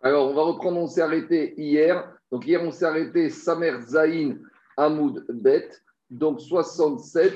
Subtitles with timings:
[0.00, 2.08] Alors, on va reprendre, on s'est arrêté hier.
[2.30, 4.36] Donc, hier, on s'est arrêté Samer Zain
[4.76, 5.70] Hamoud Bet.
[6.10, 7.34] Donc, 67,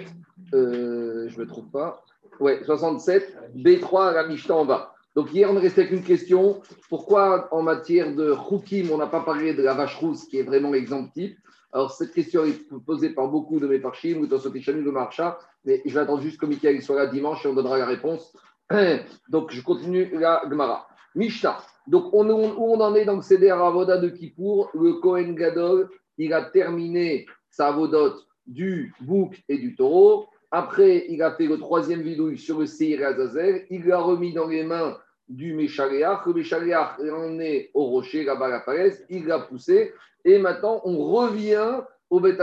[0.54, 2.04] euh, je ne me trouve pas.
[2.38, 4.95] Ouais, 67, B3, la Mishnah en bas.
[5.14, 6.62] Donc, hier, on est resté avec une question.
[6.88, 10.42] Pourquoi, en matière de Rukim, on n'a pas parlé de la vache rousse, qui est
[10.42, 11.36] vraiment l'exemple type?
[11.72, 15.38] Alors, cette question est posée par beaucoup de mes parchim, ou dans ce de Marcha,
[15.64, 18.36] mais je vais attendre juste que Michael soit là dimanche et on donnera la réponse.
[19.29, 20.86] Donc, je continue la Gemara.
[21.14, 21.58] Mishnah.
[21.86, 25.89] Donc, on, où on en est dans le Seder Avoda de Kippour Le Kohen Gadol,
[26.18, 30.26] il a terminé sa avodote du bouc et du taureau.
[30.50, 33.67] Après, il a fait le troisième vidouille sur le Seir Azazel.
[33.70, 36.27] Il l'a remis dans les mains du Méchaléach.
[36.27, 39.05] Le Méchaléach est emmené au rocher, là-bas à la falaise.
[39.08, 39.92] Il l'a poussé.
[40.25, 41.81] Et maintenant, on revient
[42.12, 42.39] au Beth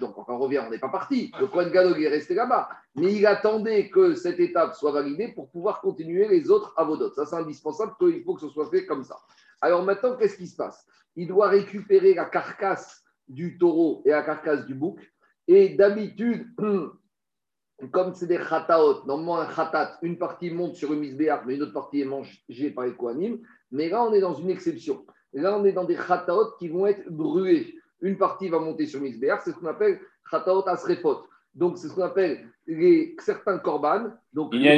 [0.00, 1.30] Donc, quand on revient, on n'est pas parti.
[1.38, 2.70] Le Kohen Gadol est resté là-bas.
[2.94, 7.14] Mais il attendait que cette étape soit validée pour pouvoir continuer les autres avodotes.
[7.14, 7.92] Ça, c'est indispensable.
[8.00, 9.18] Il faut que ce soit fait comme ça.
[9.60, 10.86] Alors maintenant, qu'est-ce qui se passe?
[11.14, 14.98] Il doit récupérer la carcasse du taureau et la carcasse du bouc.
[15.46, 16.46] Et d'habitude,
[17.92, 21.64] comme c'est des khataot, normalement un khatat, une partie monte sur une misbéach, mais une
[21.64, 23.40] autre partie est mangée par les kohanim.
[23.72, 25.04] Mais là, on est dans une exception.
[25.34, 29.00] Là, on est dans des khataot qui vont être brûlés une partie va monter sur
[29.00, 30.00] Misbéach, c'est ce qu'on appelle
[30.30, 31.24] Khataot Asrefot.
[31.54, 34.10] Donc, c'est ce qu'on appelle les, certains korban.
[34.32, 34.74] Donc, il y a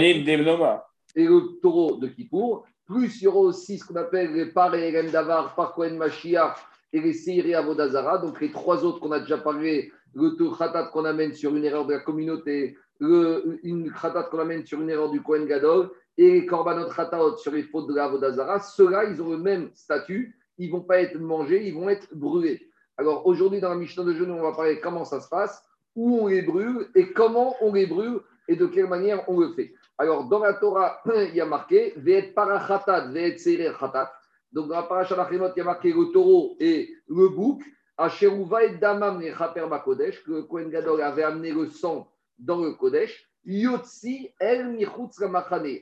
[1.16, 2.66] Et le taureau de Kippour.
[2.86, 6.56] Plus il y aura aussi ce qu'on appelle les par et Davar, par Kohen Mashiach
[6.92, 8.19] et les Seiri Avodazara.
[8.19, 11.86] Donc, les trois autres qu'on a déjà parlé, le Khatat qu'on amène sur une erreur
[11.86, 16.31] de la communauté, le, une Khatat qu'on amène sur une erreur du Kohen Gadol et
[16.31, 18.61] les Korbanot Khataot sur les fautes de l'Avodazara.
[18.61, 20.36] Ceux-là, ils ont le même statut.
[20.59, 22.69] Ils ne vont pas être mangés, ils vont être brûlés.
[22.97, 25.64] Alors aujourd'hui, dans la Mishnah de Genoux, on va parler comment ça se passe,
[25.97, 29.53] où on les brûle et comment on les brûle et de quelle manière on le
[29.53, 29.75] fait.
[29.98, 34.12] Alors dans la Torah, il y a marqué Ve'et parachatat, ve'et serer chatat.
[34.53, 37.62] Donc dans la paracha il y a marqué le taureau et le bouc.
[37.97, 43.28] Asheruva et damam chaper bakodesh, que Kohen Gadol avait amené le sang dans le Kodesh.
[43.44, 45.22] Yotzi el michutz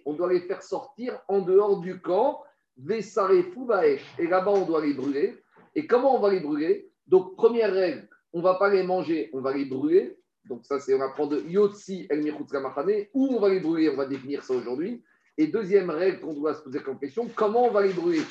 [0.05, 2.43] On doit les faire sortir en dehors du camp.
[2.77, 4.03] Vesare fubaesh.
[4.19, 5.43] Et là-bas, on doit les brûler.
[5.75, 6.92] Et comment on va les brûler?
[7.13, 10.17] Donc, première règle, on ne va pas les manger, on va les brûler.
[10.47, 13.05] Donc, ça, c'est on apprend de Yotsi El Machane.
[13.13, 15.05] Où on va les brûler, on va définir ça aujourd'hui.
[15.37, 18.23] Et deuxième règle qu'on doit se poser comme question, comment on va les brûler?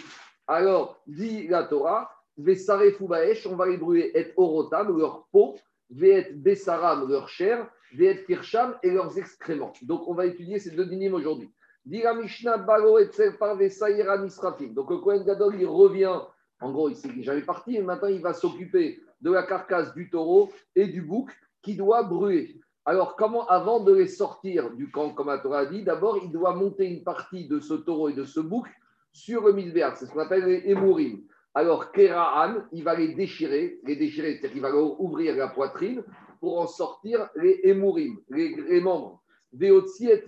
[0.47, 5.57] Alors, dit la Torah, Vesare on va les brûler et Orotam, leur peau,
[5.91, 9.73] Veet Besaram, leur chair, Veet Kirsham et leurs excréments.
[9.83, 11.51] Donc, on va étudier ces deux dynimes aujourd'hui.
[11.85, 14.73] Dit la Mishnah Balo et Par Nisrafim.
[14.73, 16.19] Donc, le Kohen Gadol, il revient
[16.61, 20.09] en gros, il s'est jamais parti et maintenant il va s'occuper de la carcasse du
[20.09, 22.59] taureau et du bouc qui doit brûler.
[22.85, 26.31] Alors, comment, avant de les sortir du camp, comme la Torah a dit, d'abord, il
[26.31, 28.67] doit monter une partie de ce taureau et de ce bouc
[29.11, 29.97] sur le misbéach.
[29.97, 31.21] C'est ce qu'on appelle les émourim.
[31.53, 36.03] Alors, Keraan, il va les déchirer, les déchirer, c'est-à-dire qu'il va ouvrir la poitrine
[36.39, 39.21] pour en sortir les émourim, les, membres.
[39.53, 40.23] Veotsi et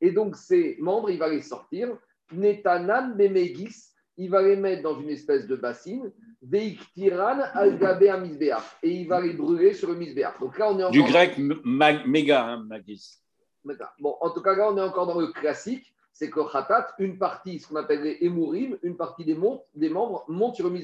[0.00, 1.98] Et donc, ces membres, il va les sortir.
[2.32, 3.87] Netanan Memegis,
[4.18, 6.12] il va les mettre dans une espèce de bassine,
[6.42, 7.78] Veiktiran al
[8.82, 10.38] et il va les brûler sur le misbéach.
[10.40, 10.90] Donc là, on est encore...
[10.90, 13.18] Du grec méga, hein, magis.
[14.00, 17.18] Bon, en tout cas, là, on est encore dans le classique, c'est que khatat, une
[17.18, 19.38] partie, ce qu'on appelle les émourim, une partie des,
[19.74, 20.80] des membres monte sur le.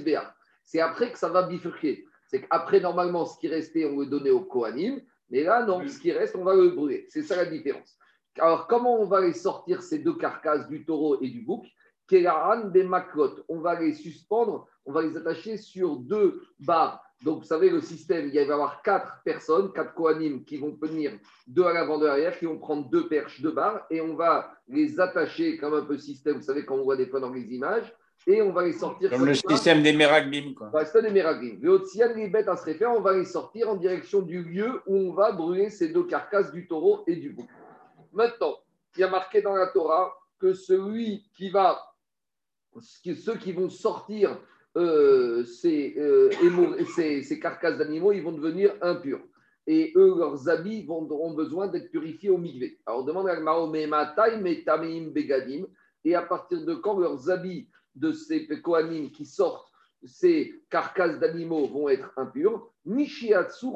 [0.63, 2.05] C'est après que ça va bifurquer.
[2.27, 5.99] C'est qu'après, normalement, ce qui restait, on le donnait au Kohanim, mais là, non, ce
[5.99, 7.07] qui reste, on va le brûler.
[7.09, 7.97] C'est ça la différence.
[8.39, 11.65] Alors, comment on va les sortir, ces deux carcasses du taureau et du bouc?
[13.49, 17.03] On va les suspendre, on va les attacher sur deux barres.
[17.23, 20.73] Donc, vous savez, le système, il va y avoir quatre personnes, quatre coanimes qui vont
[20.73, 21.13] tenir
[21.47, 24.15] deux à l'avant, deux à l'arrière, qui vont prendre deux perches, deux barres, et on
[24.15, 27.33] va les attacher comme un peu système, vous savez, quand on voit des fois dans
[27.33, 27.95] les images,
[28.27, 29.11] et on va les sortir.
[29.11, 30.71] Comme le système des Meraglim, quoi.
[30.85, 31.59] c'est des Meraglim.
[31.61, 34.97] Le les bêtes à se référer, on va les sortir en direction du lieu où
[34.97, 37.49] on va brûler ces deux carcasses du taureau et du bouc.
[38.13, 38.57] Maintenant,
[38.97, 41.79] il y a marqué dans la Torah que celui qui va
[42.81, 44.39] ceux qui vont sortir
[44.77, 46.31] euh, euh,
[47.23, 49.21] ces, carcasses d'animaux, ils vont devenir impurs.
[49.67, 52.79] Et eux, leurs habits vont, auront besoin d'être purifiés au migvé.
[52.85, 53.37] Alors, on demande à
[55.11, 55.67] Begadim,
[56.05, 59.71] et à partir de quand leurs habits de ces Kohanim qui sortent
[60.05, 62.71] ces carcasses d'animaux vont être impurs?
[62.85, 63.69] Nishiatsu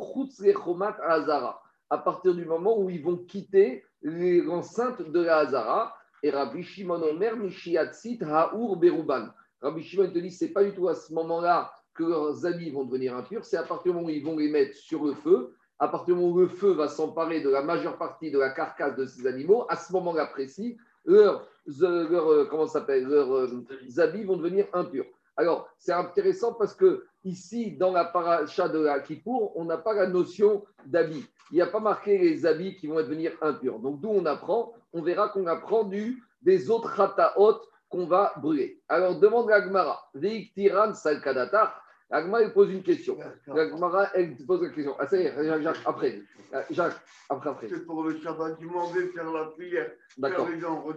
[1.00, 1.62] Azara.
[1.90, 7.02] À partir du moment où ils vont quitter l'enceinte de la Hazara, et Rabbi Shimon
[7.02, 9.28] Omer, Mishiatzit Haour Beruban.
[9.60, 12.84] Rabbi Shimon te dit, c'est pas du tout à ce moment-là que leurs habits vont
[12.84, 15.54] devenir impurs, c'est à partir du moment où ils vont les mettre sur le feu,
[15.80, 18.50] à partir du moment où le feu va s'emparer de la majeure partie de la
[18.50, 21.48] carcasse de ces animaux, à ce moment-là précis, leurs,
[21.80, 23.50] leur, comment s'appelle, leurs
[23.98, 25.06] habits vont devenir impurs.
[25.36, 29.94] Alors, c'est intéressant parce que ici, dans la paracha de la Kippour, on n'a pas
[29.94, 31.26] la notion d'habit.
[31.50, 33.78] Il n'y a pas marqué les habits qui vont devenir impurs.
[33.78, 38.80] Donc, d'où on apprend On verra qu'on apprend du, des autres rataot qu'on va brûler.
[38.88, 40.10] Alors, demande l'Agmara.
[40.14, 41.82] Veik tiran salkadatar.
[42.10, 43.18] L'Agmara, elle pose une question.
[43.46, 44.94] L'Agmara, elle pose la question.
[44.98, 46.20] Ah, ça y est, Jacques, après.
[46.54, 47.68] Euh, Jacques, après, après.
[47.68, 49.90] C'est pour le Shabbat, tu m'en vais faire la prière.
[50.16, 50.48] D'accord.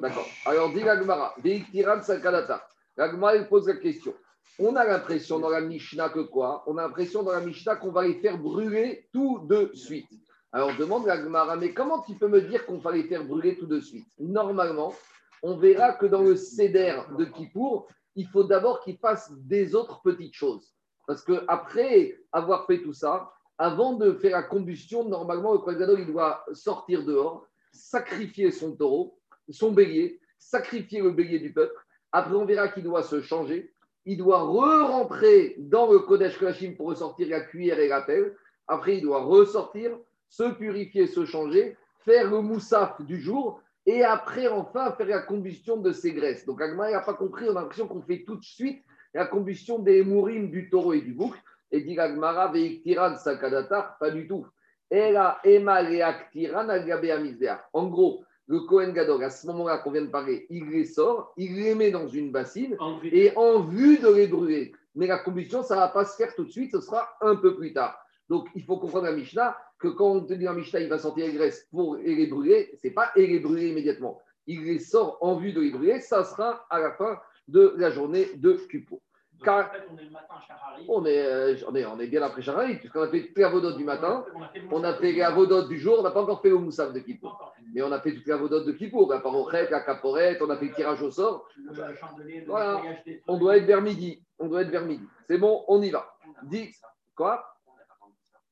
[0.01, 0.27] D'accord.
[0.45, 1.33] Alors, dit l'Agmara.
[1.43, 2.67] Veik tiran salkadatar.
[2.97, 4.13] L'Agmara, elle pose la question.
[4.59, 7.91] On a l'impression dans la Mishnah que quoi On a l'impression dans la Mishnah qu'on
[7.91, 10.09] va les faire brûler tout de suite.
[10.51, 13.57] Alors demande la Gemara, mais comment tu peux me dire qu'on va les faire brûler
[13.57, 14.93] tout de suite Normalement,
[15.41, 20.01] on verra que dans le Seder de Kippour, il faut d'abord qu'ils fassent des autres
[20.03, 20.73] petites choses.
[21.07, 26.07] Parce qu'après avoir fait tout ça, avant de faire la combustion, normalement, le Kohen il
[26.07, 29.17] doit sortir dehors, sacrifier son taureau,
[29.49, 31.79] son bélier, sacrifier le bélier du peuple.
[32.11, 33.73] Après, on verra qu'il doit se changer
[34.05, 38.35] il doit re-rentrer dans le Kodesh Klashim pour ressortir la cuillère et la pelle.
[38.67, 39.97] Après, il doit ressortir,
[40.29, 45.77] se purifier, se changer, faire le moussaf du jour et après, enfin, faire la combustion
[45.77, 46.45] de ses graisses.
[46.45, 48.83] Donc, Agma n'a pas compris, on a l'impression qu'on fait tout de suite
[49.13, 51.35] la combustion des mourim du taureau et du bouc.
[51.71, 54.45] Et dit Agmara, Veiktiran Sakadatar, pas du tout.
[57.73, 61.31] En gros, le Kohen Gadol, à ce moment-là qu'on vient de parler, il les sort,
[61.37, 62.75] il les met dans une bassine
[63.05, 64.73] et en vue de les brûler.
[64.93, 67.37] Mais la combustion, ça ne va pas se faire tout de suite, ce sera un
[67.37, 67.97] peu plus tard.
[68.27, 70.99] Donc, il faut comprendre la Mishnah que quand on te dit la Mishnah, il va
[70.99, 74.19] sortir les graisses pour les brûler, ce n'est pas les brûler immédiatement.
[74.47, 77.17] Il les sort en vue de les brûler, ça sera à la fin
[77.47, 79.01] de la journée de Kupo.
[79.43, 79.71] Car...
[79.89, 80.35] on est le matin
[80.87, 83.43] on est, euh, on, est, on est, bien après Shahari, puisqu'on a fait toutes les
[83.43, 84.25] avodotes du matin,
[84.71, 86.99] on a fait les avodotes du jour, on n'a pas encore fait le moussaf de
[86.99, 87.53] Kippour.
[87.73, 90.57] Mais on a fait toutes les avodotes de Kippour, la parochet, la caporette, on a
[90.57, 91.47] fait le tirage au sort.
[92.47, 92.81] Voilà.
[93.27, 94.23] On doit être vers midi.
[94.39, 95.05] On doit être vers midi.
[95.27, 96.13] C'est bon, on y va.
[96.43, 96.71] Dis,
[97.15, 97.45] quoi?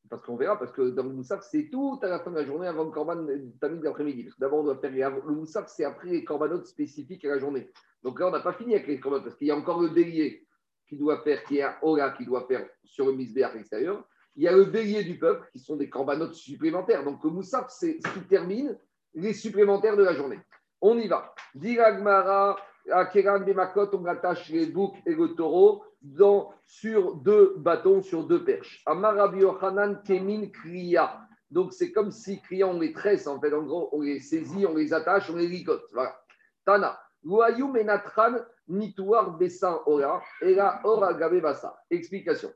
[0.09, 2.45] Parce qu'on verra, parce que dans le Moussaf, c'est tout à la fin de la
[2.45, 3.27] journée avant le Corban
[3.62, 4.24] Tamid d'après-midi.
[4.24, 7.39] Parce que d'abord, on doit faire le Moussaf, c'est après les Corbanotes spécifiques à la
[7.39, 7.69] journée.
[8.01, 9.89] Donc là, on n'a pas fini avec les Corbanotes, parce qu'il y a encore le
[9.89, 10.47] bélier
[10.89, 14.03] qui doit faire, qui est un Ola qui doit faire sur le Misbéach extérieur.
[14.36, 17.03] Il y a le bélier du peuple qui sont des corbanotes supplémentaires.
[17.03, 18.77] Donc le Moussaf, c'est ce qui termine
[19.13, 20.39] les supplémentaires de la journée.
[20.81, 21.33] On y va.
[21.56, 22.57] Diragmara,
[22.91, 28.25] à Keran Bemakot, on attache les boucs et le taureau dans, sur deux bâtons, sur
[28.25, 28.81] deux perches.
[28.85, 31.19] Amarabi Yochanan Kemin Kriya.
[31.51, 33.53] Donc c'est comme si Kriya, on les tresse en fait.
[33.53, 35.85] En gros, on les saisit, on les attache, on les ligote.
[35.94, 36.19] Voilà.
[36.65, 37.00] Tana.
[37.24, 38.38] Menatran
[38.69, 41.75] Nituar Bessin Ora, et la Ora Basa.
[41.89, 42.51] Explication.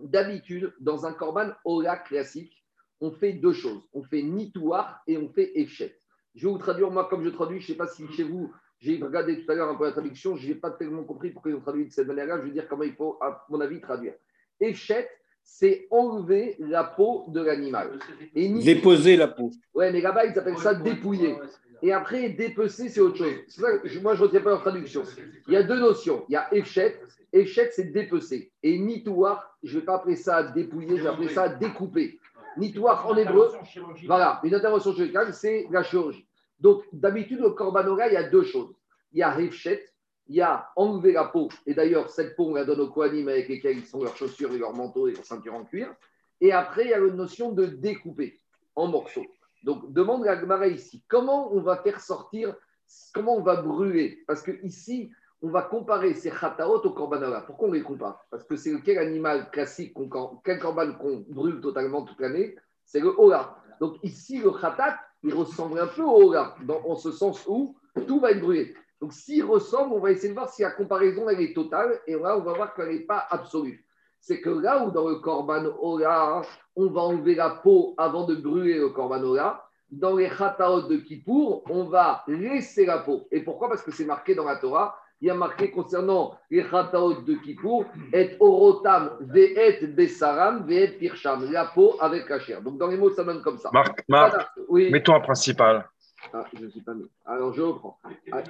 [0.00, 2.64] D'habitude, dans un korban Ora classique,
[3.00, 3.82] on fait deux choses.
[3.92, 5.98] On fait Nituar et on fait Efchet.
[6.34, 8.52] Je vais vous traduire, moi, comme je traduis, je ne sais pas si chez vous,
[8.78, 11.50] j'ai regardé tout à l'heure un peu la traduction, je n'ai pas tellement compris pourquoi
[11.50, 12.38] ils ont traduit de cette manière-là.
[12.38, 14.14] Je vais dire comment il faut, à mon avis, traduire.
[14.60, 15.08] Efchet,
[15.42, 17.98] c'est enlever la peau de l'animal.
[18.34, 19.50] Déposer la peau.
[19.74, 21.36] Ouais, mais là-bas, ils appellent ça dépouiller.
[21.82, 23.34] Et après, dépecer, c'est autre chose.
[24.02, 25.02] moi, je ne retiens pas leur traduction.
[25.46, 26.24] Il y a deux notions.
[26.28, 27.00] Il y a échec.
[27.32, 28.52] Échec, c'est dépecer.
[28.62, 32.18] Et nitouar, je ne vais pas appeler ça dépouiller, je vais appeler ça découper.
[32.56, 33.52] Nitouar en hébreu,
[34.06, 36.26] voilà, une intervention chirurgicale, c'est la chirurgie.
[36.58, 38.74] Donc, d'habitude, au korbanora, il y a deux choses.
[39.12, 39.86] Il y a réfchet,
[40.28, 41.48] il y a enlever la peau.
[41.66, 44.52] Et d'ailleurs, cette peau, on la donne aux koanim avec lesquels ils sont leurs chaussures
[44.52, 45.94] et leurs manteaux et leurs ceintures en cuir.
[46.40, 48.40] Et après, il y a la notion de découper
[48.74, 49.26] en morceaux.
[49.62, 52.54] Donc, demande à Gmara ici, comment on va faire sortir,
[53.14, 54.22] comment on va brûler?
[54.26, 55.10] Parce que ici,
[55.42, 57.42] on va comparer ces khataot au korbanara.
[57.42, 58.24] Pourquoi on les compare?
[58.30, 59.94] Parce que c'est quel animal classique,
[60.44, 62.56] quel korban qu'on brûle totalement toute l'année?
[62.84, 63.56] C'est le hola.
[63.80, 68.20] Donc ici, le khatat, il ressemble un peu au hola, en ce sens où tout
[68.20, 68.74] va être brûlé.
[69.00, 72.14] Donc s'il ressemble, on va essayer de voir si la comparaison elle est totale, et
[72.14, 73.85] là, on va voir qu'elle n'est pas absolue
[74.26, 76.42] c'est que là où dans le Korban Ola,
[76.74, 80.96] on va enlever la peau avant de brûler le Korban Ola, dans les Khataot de
[80.96, 83.28] Kippour, on va laisser la peau.
[83.30, 83.68] Et pourquoi?
[83.68, 84.98] Parce que c'est marqué dans la Torah.
[85.20, 91.48] Il y a marqué concernant les Khataot de Kippour, et orotam ve'et besaram ve'et pircham,
[91.52, 92.60] la peau avec la chair.
[92.62, 93.70] Donc dans les mots, ça donne comme ça.
[93.72, 94.34] Marc, Marc
[94.68, 94.90] oui.
[94.90, 95.88] mets-toi un principal.
[96.34, 97.08] Ah, je ne suis pas mis.
[97.24, 97.96] Alors je reprends.
[98.32, 98.42] Ah.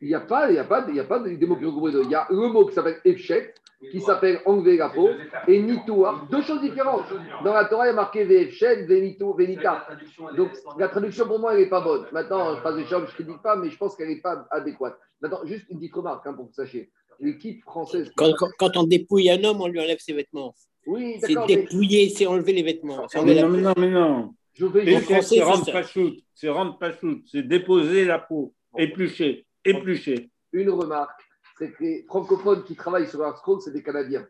[0.00, 1.30] Il n'y a pas, il y a pas, il y a pas deux.
[1.30, 3.54] Il y a le mot qui s'appelle Efchet,
[3.90, 5.10] qui s'appelle enlever la peau,
[5.46, 7.04] et Nitoua, deux choses différentes.
[7.44, 9.86] Dans la Torah, il y a marqué Vefchet, Venito, Venika.
[10.36, 12.06] Donc la traduction pour moi, elle n'est pas bonne.
[12.12, 14.46] Maintenant, je passe des choses, je ne critique pas, mais je pense qu'elle n'est pas
[14.50, 14.98] adéquate.
[15.20, 16.90] Maintenant, juste une petite remarque hein, pour que vous sachiez.
[17.20, 18.10] L'équipe française.
[18.16, 20.54] Quand, quand, on dépouille un homme, on lui enlève ses vêtements.
[20.86, 23.06] Oui, C'est dépouiller, c'est enlever les vêtements.
[23.14, 24.34] Non, mais non, mais non.
[24.54, 29.46] Je vais c'est rendre pachout, c'est rendre pachout, c'est déposer la peau, éplucher,
[30.52, 31.20] Une remarque,
[31.58, 34.26] c'est que les francophones qui travaillent sur leur scroll, c'est des Canadiens.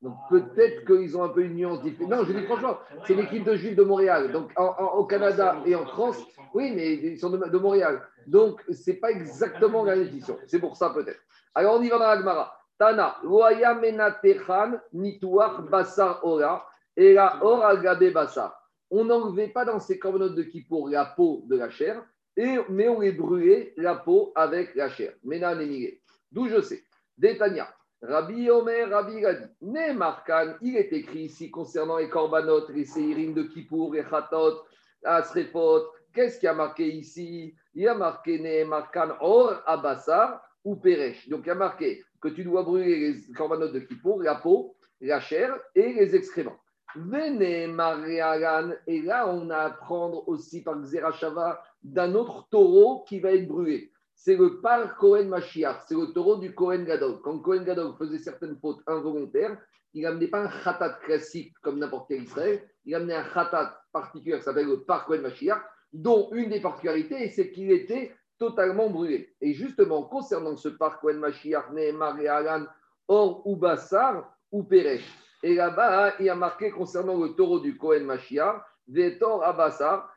[0.00, 2.10] Donc peut-être qu'ils ont un peu une nuance différente.
[2.10, 4.30] Non, je dis franchement, c'est l'équipe de Juifs de Montréal.
[4.30, 6.18] Donc au Canada et en France,
[6.54, 8.06] oui, mais ils sont de, Montréal.
[8.26, 10.38] Donc ce n'est pas exactement la définition.
[10.46, 11.20] C'est pour ça peut-être.
[11.54, 12.54] Alors on y va dans la Gemara.
[12.78, 16.64] Tana, Loaya Menatechan, Nituach, Basar Ora,
[16.96, 18.54] et la Ora Gabe Basar.
[18.90, 22.00] On n'enlevait pas dans ces corbeaux de Kippour la peau de la chair,
[22.38, 25.12] et, mais on les brûlait la peau avec la chair.
[25.24, 25.56] Mena
[26.30, 26.84] D'où je sais.
[27.16, 27.68] Détania.
[28.00, 33.34] Rabbi Omer, Rabbi Gadi, Ne Markan, il est écrit ici concernant les korbanot, les séirim
[33.34, 34.62] de Kippour, les chatot,
[35.04, 35.82] Asrefot.
[36.14, 37.56] Qu'est-ce qui a marqué ici?
[37.74, 41.28] Il y a marqué Ne Markan Or Abassar ou Peresh.
[41.28, 44.76] Donc il y a marqué que tu dois brûler les korbanot de Kippour, la peau,
[45.00, 46.58] la chair et les excréments.
[46.94, 53.20] Venez Mariagan, et là on a à prendre aussi par Xerashava d'un autre taureau qui
[53.20, 57.20] va être brûlé c'est le par Cohen Mashiach, c'est le taureau du Cohen Gadol.
[57.22, 59.56] Quand Cohen Gadol faisait certaines fautes involontaires,
[59.94, 64.36] il n'amenait pas un khatat classique comme n'importe quel Israël, il amenait un khatat particulier
[64.38, 69.36] qui s'appelle le par Cohen Mashiach, dont une des particularités, c'est qu'il était totalement brûlé.
[69.40, 72.66] Et justement, concernant ce par Cohen Mashiach, Nehemar et Alan,
[73.06, 75.08] Or ou Bassar ou Peresh.
[75.44, 80.12] Et là-bas, il y a marqué concernant le taureau du Cohen Mashiach, Vetor Abassar,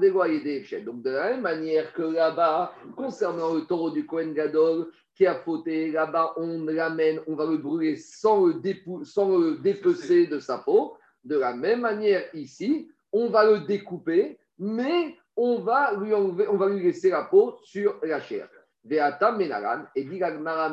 [0.00, 0.80] vego aliedefchet.
[0.80, 5.34] Donc de la même manière que là-bas, concernant le taureau du Kohen Gadol qui a
[5.36, 8.60] fauté, là-bas on l'amène, on va le brûler sans le,
[9.04, 10.96] sans le dépecer de sa peau.
[11.24, 16.56] De la même manière ici, on va le découper, mais on va lui, enlever, on
[16.56, 18.48] va lui laisser la peau sur la chair.
[18.88, 20.20] Et dit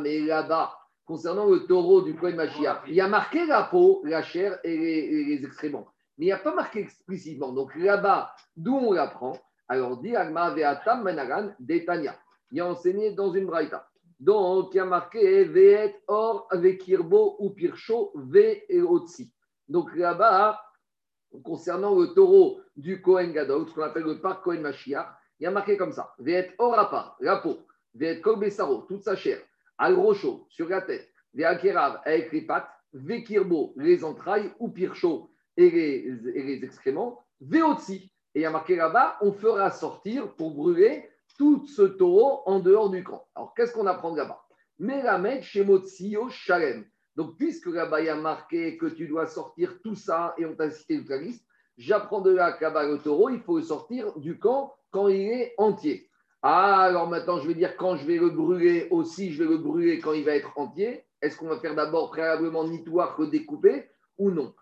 [0.02, 4.22] mais là-bas, concernant le taureau du Kohen Mashiach, il y a marqué la peau, la
[4.22, 5.88] chair et les, excréments.
[6.18, 7.52] Mais il n'y a pas marqué explicitement.
[7.52, 9.38] Donc là-bas, d'où on l'apprend?
[9.68, 12.16] Alors, dit Veatam Menagan Detania.
[12.52, 13.88] Il y a enseigné dans une braïta.
[14.20, 19.34] Donc, il y a marqué Veet Or Vekirbo ou Pircho Ve et Otsi.
[19.68, 20.62] Donc là-bas,
[21.44, 25.08] concernant le taureau du Kohen Gadol, ce qu'on appelle le parc Kohen Mashiach,
[25.40, 27.58] il y a marqué comme ça Veet Or la peau
[28.88, 29.40] toute sa chair,
[29.78, 35.70] al rocho, sur la tête, Veakerav, avec les pattes, Vekirbo, les entrailles, ou Pircho, et
[35.70, 38.12] les, et les excréments, Veotsi.
[38.36, 41.08] Et il y a marqué là-bas, on fera sortir pour brûler
[41.38, 43.26] tout ce taureau en dehors du camp.
[43.36, 44.44] Alors, qu'est-ce qu'on apprend là-bas?
[44.80, 46.86] Melamed Shemotsio Shalem.
[47.16, 50.56] Donc, puisque là-bas, il y a marqué que tu dois sortir tout ça, et on
[50.56, 51.46] t'a cité le liste,
[51.78, 56.10] j'apprends de là qu'à le taureau, il faut sortir du camp quand il est entier.
[56.46, 59.58] Ah, alors maintenant, je vais dire quand je vais le brûler aussi, je vais le
[59.58, 61.06] brûler quand il va être entier.
[61.22, 63.86] Est-ce qu'on va faire d'abord préalablement nitoire que découper
[64.18, 64.54] ou non?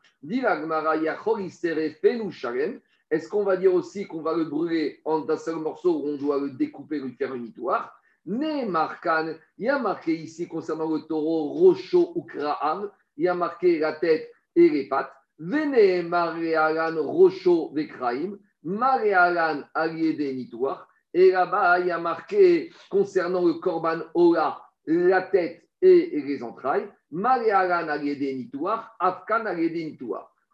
[3.10, 6.18] Est-ce qu'on va dire aussi qu'on va le brûler en un seul morceau où on
[6.18, 10.88] doit le découper, lui faire une nitoire Né Markan, il y a marqué ici concernant
[10.88, 15.12] le taureau Rocho ou Kra'am, il y a marqué la tête et les pattes.
[15.40, 20.88] Vene Maréalan Rocho Vekraim, Maréalan Aliede Nitoire.
[21.14, 26.88] Et là-bas, il y a marqué concernant le Korban Ola, la tête et les entrailles.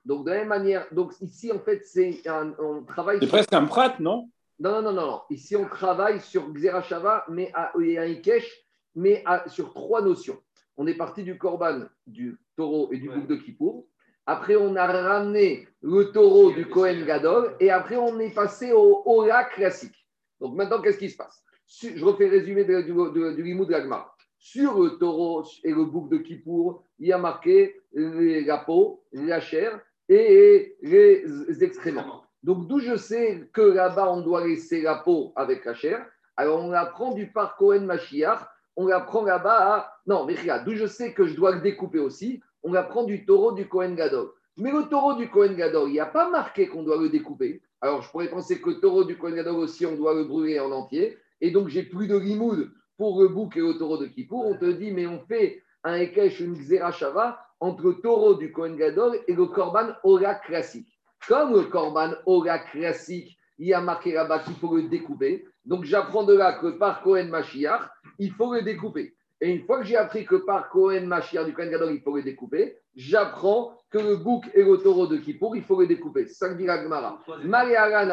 [0.06, 3.20] Donc, de la même manière, donc ici, en fait, c'est un, on travaille.
[3.20, 4.30] C'est presque un prat, non?
[4.60, 8.50] Non, non, non, non, Ici, on travaille sur Xerashava, mais à, et un Ikesh,
[8.96, 10.42] mais sur trois notions.
[10.78, 13.86] On est parti du Korban, du taureau et du bouc de Kippour.
[14.26, 17.56] Après, on a ramené le taureau du Kohen Gadol.
[17.60, 19.97] Et après, on est passé au Ola classique.
[20.40, 21.44] Donc maintenant, qu'est-ce qui se passe?
[21.68, 24.12] Je refais résumé du, du Limou de l'Agma.
[24.40, 29.40] Sur le taureau et le bouc de Kippour, il y a marqué la peau, la
[29.40, 32.24] chair et les excréments.
[32.44, 36.06] Donc d'où je sais que là-bas, on doit laisser la peau avec la chair.
[36.38, 38.40] Alors on apprend du parc Cohen Mashiach,
[38.76, 39.94] on l'apprend là-bas à...
[40.06, 43.26] Non, mais regarde, d'où je sais que je dois le découper aussi, on apprend du
[43.26, 44.30] taureau du Cohen Gadol.
[44.58, 47.62] Mais le taureau du Cohen Gadol, il n'y a pas marqué qu'on doit le découper.
[47.80, 50.72] Alors, je pourrais penser que le taureau du Kohen aussi, on doit le brûler en
[50.72, 51.16] entier.
[51.42, 54.48] Et donc, j'ai plus de limoud pour le bouc et le taureau de Kippour.
[54.48, 58.76] On te dit, mais on fait un Ekech, une Xerashava entre le taureau du Kohen
[58.78, 60.88] Gadol et le Korban Ora classique.
[61.28, 65.46] Comme le Korban Ora classique, il y a marqué là-bas qu'il faut le découper.
[65.66, 67.82] Donc, j'apprends de là que par Kohen Mashiach,
[68.18, 69.17] il faut le découper.
[69.40, 72.16] Et une fois que j'ai appris que par Kohen Mashiach du Kohen Gadol, il faut
[72.16, 76.28] le découper, j'apprends que le bouc et le taureau de Kippour, il faut les découper.
[76.28, 77.20] Ça dit la Gemara.
[77.44, 78.10] Mariaran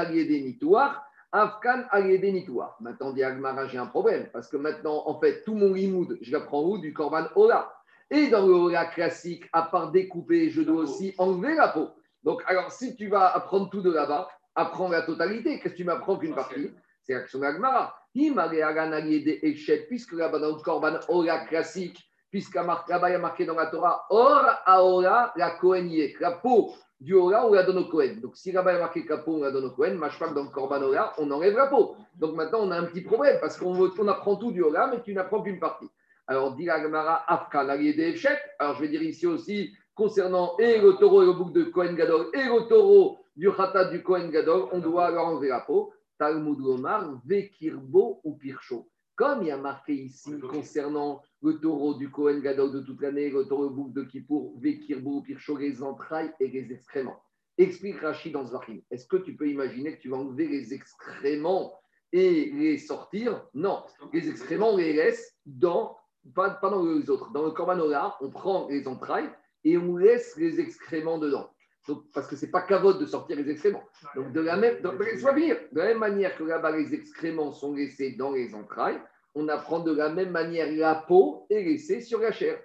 [1.33, 2.77] Afkan Nitoua.
[2.81, 6.31] Maintenant, dit Agmara, j'ai un problème, parce que maintenant, en fait, tout mon limoud, je
[6.31, 6.79] l'apprends où?
[6.79, 7.73] Du Korban Ola.
[8.11, 11.89] Et dans le Ola classique, à part découper, je dois aussi enlever la peau.
[12.23, 15.59] Donc, alors, si tu vas apprendre tout de là-bas, apprends la totalité.
[15.59, 16.71] Qu'est-ce que tu m'apprends qu'une partie?
[17.03, 17.97] C'est l'action d'Agmara.
[18.15, 21.99] Puisque là-bas, dans le Korban Ola classique,
[22.33, 25.91] là-bas, il y a marqué dans la Torah, Or Aola, la Kohen
[26.21, 28.21] la peau du Ola, on la donne au Kohen.
[28.21, 30.45] Donc, si là-bas, il y a marqué Kapo, on la donne au Kohen, pas dans
[30.45, 31.97] le Korban Ola, on enlève la peau.
[32.17, 35.03] Donc, maintenant, on a un petit problème parce qu'on on apprend tout du Ola, mais
[35.03, 35.89] tu n'apprends qu'une partie.
[36.27, 41.23] Alors, dit la Gemara, Afkan, Alors, je vais dire ici aussi, concernant et le taureau
[41.23, 44.79] et le bouc de Kohen Gadol et le taureau du Khatat du Kohen Gadol, on
[44.79, 45.93] doit leur enlever la peau.
[46.19, 48.89] Talmud Omar, Vekirbo ou Pircho.
[49.17, 53.31] Comme il y a marqué ici concernant le taureau du Kohen Gadol de toute l'année,
[53.31, 57.23] le taureau bouc de Kippour, Vekirbo ou Pircho, les entrailles et les excréments.
[57.57, 58.81] Explique Rachid dans Zvachim.
[58.91, 61.79] Est-ce que tu peux imaginer que tu vas enlever les excréments
[62.13, 63.47] et les sortir?
[63.55, 63.85] Non.
[64.13, 65.97] Les excréments, on les laisse dans,
[66.35, 67.31] pas, dans les autres.
[67.31, 67.79] Dans le Korban
[68.21, 69.31] on prend les entrailles
[69.63, 71.54] et on laisse les excréments dedans.
[71.87, 73.85] Donc, parce que ce n'est pas cavote de sortir les excréments.
[74.17, 78.33] Donc, de la même, de la même manière que là-bas, les excréments sont laissés dans
[78.33, 78.99] les entrailles,
[79.35, 82.59] on apprend de la même manière la peau est laissée sur la chair.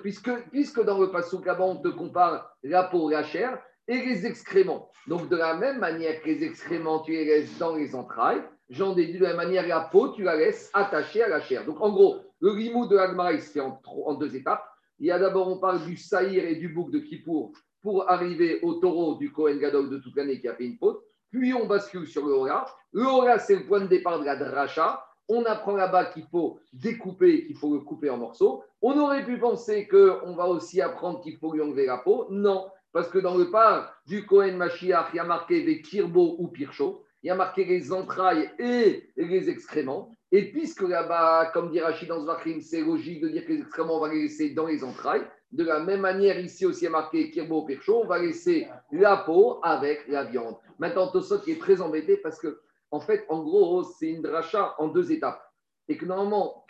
[0.00, 4.26] Puisque, puisque dans le passage là on te compare la peau, la chair et les
[4.26, 4.90] excréments.
[5.08, 8.94] Donc, de la même manière que les excréments, tu les laisses dans les entrailles, j'en
[8.94, 11.66] déduis de la même manière la peau, tu la laisses attachée à la chair.
[11.66, 14.64] Donc, en gros, le limou de l'agmara, il se fait en, en deux étapes.
[15.00, 17.52] Il y a d'abord, on parle du saïr et du bouc de Kippour
[17.82, 21.02] pour arriver au taureau du Kohen Gadol de toute l'année qui a fait une faute.
[21.30, 22.66] Puis on bascule sur le Hora.
[22.92, 25.04] Le Hora, c'est le point de départ de la dracha.
[25.28, 28.62] On apprend là-bas qu'il faut découper, qu'il faut le couper en morceaux.
[28.82, 32.26] On aurait pu penser qu'on va aussi apprendre qu'il faut lui enlever la peau.
[32.30, 36.36] Non, parce que dans le part du Kohen Mashiach, il y a marqué des kirbo
[36.38, 37.04] ou pircho.
[37.22, 40.16] Il y a marqué les entrailles et les excréments.
[40.32, 42.26] Et puisque là-bas, comme dit Rachid dans
[42.60, 45.22] c'est logique de dire que les excréments, on va les laisser dans les entrailles.
[45.52, 49.60] De la même manière, ici aussi, a marqué Kirbo Percho, on va laisser la peau
[49.62, 50.56] avec la viande.
[50.78, 54.74] Maintenant, Tosot qui est très embêté parce que, en fait, en gros, c'est une dracha
[54.78, 55.42] en deux étapes.
[55.88, 56.64] Et que normalement,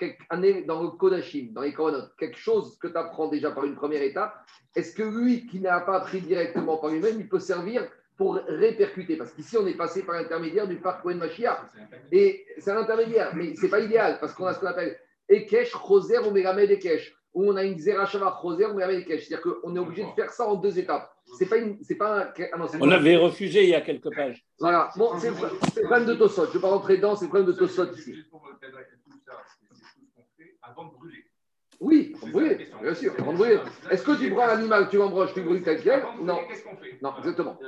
[0.67, 4.03] dans le Kodashim, dans les Koranot, quelque chose que tu apprends déjà par une première
[4.03, 4.35] étape,
[4.75, 9.17] est-ce que lui qui n'a pas appris directement par lui-même, il peut servir pour répercuter?
[9.17, 11.61] Parce qu'ici, on est passé par l'intermédiaire du parc Cohen Mashiach.
[12.11, 14.99] Et c'est un intermédiaire, mais ce n'est pas idéal, parce qu'on a ce qu'on appelle
[15.29, 19.27] Ekesh, Roser ou Megamed Ekesh, où on a une Zerachava Roser ou Megamed Ekesh.
[19.27, 21.11] C'est-à-dire qu'on est obligé de faire ça en deux étapes.
[21.39, 24.45] C'est pas une, c'est pas un, ah on avait refusé il y a quelques pages.
[24.59, 26.45] Voilà, bon, c'est le problème de Tosot.
[26.45, 28.17] Je ne vais pas rentrer dedans, c'est le problème de Tosot ici.
[30.63, 31.22] Avant de brûler.
[31.83, 33.59] Oui, brûler, bien sûr, brûler.
[33.91, 36.39] Est-ce que tu prends l'animal, tu l'embroches, tu brûles tel quel Non.
[37.03, 37.59] Non, exactement.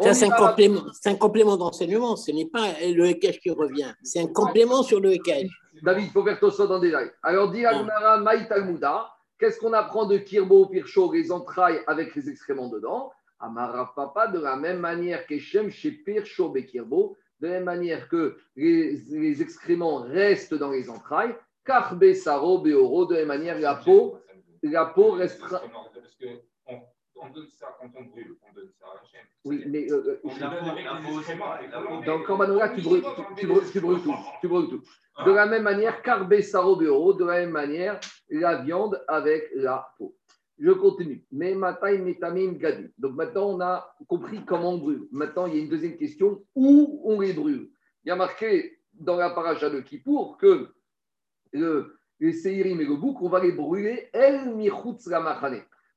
[0.00, 4.28] C'est un, complément, un complément d'enseignement, ce n'est pas le Ekech qui revient, c'est un
[4.28, 5.50] complément sur le Ekech.
[5.82, 7.10] David, il faut faire tout ça dans des détail.
[7.24, 8.46] Alors, dit Agmara Maï
[9.40, 14.38] qu'est-ce qu'on apprend de Kirbo Pircho, les entrailles avec les excréments dedans Amara Papa, de
[14.38, 20.02] la même manière qu'Echem chez Pircho Bekirbo, de la même manière que les, les excréments
[20.02, 21.34] restent dans les entrailles,
[21.64, 24.18] Karbe Saro Beoro, de la même manière, la peau,
[24.62, 25.60] la peau restera.
[25.60, 26.14] Parce
[27.14, 29.26] qu'on donne ça quand on brûle, on donne ça à la chaîne.
[29.44, 30.30] Oui, mais euh, euh
[32.06, 33.04] le Korbanora, tu brûles,
[33.38, 34.14] tu, brûles, tu brûles tout.
[34.40, 34.82] Tu brûles tout.
[35.24, 39.88] De la même manière, Karbe Saro Beoro, de la même manière, la viande avec la
[39.96, 40.16] peau.
[40.58, 41.24] Je continue.
[41.32, 42.88] Mais Metamim Gadi.
[42.98, 45.08] Donc maintenant, on a compris comment on brûle.
[45.10, 47.70] Maintenant, il y a une deuxième question où on les brûle?
[48.04, 50.68] Il y a marqué dans la paracha de Kippour que
[51.58, 54.52] le, les Seirim et le bouc, on va les brûler El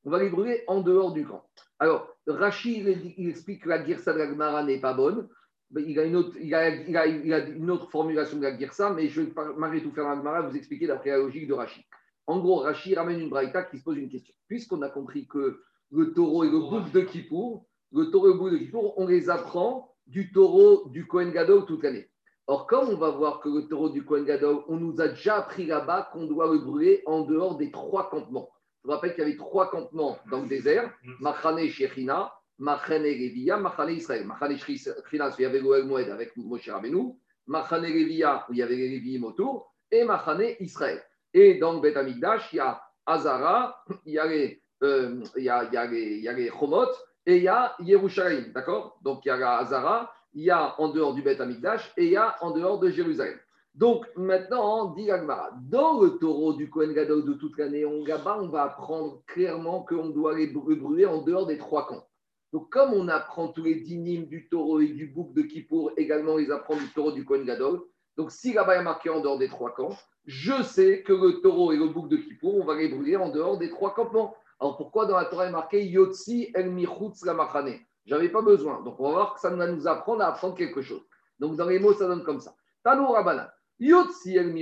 [0.04, 1.44] On va les brûler en dehors du camp.
[1.80, 5.28] Alors, Rachid, il, explique que la Girsa de la n'est pas bonne.
[5.76, 8.58] Il a, une autre, il, a, il, a, il a, une autre formulation de la
[8.58, 11.54] Girsa, mais je vais malgré tout faire la Gemara, vous expliquer d'après la logique de
[11.54, 11.84] Rachid.
[12.26, 14.34] En gros, Rachid ramène une braïta qui se pose une question.
[14.48, 18.38] Puisqu'on a compris que le taureau et le bouc de Kippour, le taureau et le
[18.38, 22.10] bouc de Kippour, on les apprend du taureau du Kohen Gadol toute l'année.
[22.50, 25.36] Or, comme on va voir que le taureau du Kohen Gadol, on nous a déjà
[25.36, 28.50] appris là-bas qu'on doit le brûler en dehors des trois campements.
[28.82, 33.58] Je vous rappelle qu'il y avait trois campements dans le désert Machane Shechina, Machane Revia,
[33.58, 34.26] Machane Israël.
[34.26, 37.16] Machane Shechina, il y avait le Moed avec Moshe Rabbeinu,
[37.48, 41.04] Machane Revia, où il y avait les Lévi'im autour, et Machane Israël.
[41.34, 45.44] Et dans le Beth Amikdash, il y a Azara, il y a les, euh, il
[45.44, 46.88] y a, il y a les, il y a les Chomot,
[47.26, 49.00] et il y a Yerushalayim, d'accord?
[49.02, 52.12] Donc il y a Azara, il y a en dehors du Beth Amikdash et il
[52.12, 53.40] y a en dehors de Jérusalem.
[53.74, 58.64] Donc maintenant, dit Agmara, dans le taureau du Kohen Gadol de toute l'année, on, va
[58.64, 62.08] apprendre clairement qu'on doit les brûler en dehors des trois camps.
[62.54, 66.38] Donc, comme on apprend tous les dynimes du taureau et du bouc de Kippour, également
[66.38, 67.82] les apprend du taureau du Kohen Gadol.
[68.16, 71.72] Donc, si là-bas a marqué en dehors des trois camps, je sais que le taureau
[71.72, 74.36] et le bouc de Kippour, on va les brûler en dehors des trois campements.
[74.60, 78.82] Alors, pourquoi dans la Torah est marqué Yotzi el Michutz la Machane J'avais pas besoin.
[78.82, 81.06] Donc, on va voir que ça va nous apprendre à apprendre quelque chose.
[81.40, 82.56] Donc, dans les mots, ça donne comme ça.
[82.84, 83.50] Tano Rabbanan.
[83.80, 84.54] Yotzi el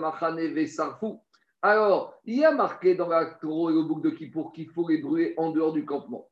[0.00, 0.52] Machane.
[1.62, 4.86] Alors, il y a marqué dans la taureau et le bouc de Kippour qu'il faut
[4.88, 6.28] les brûler en dehors du campement.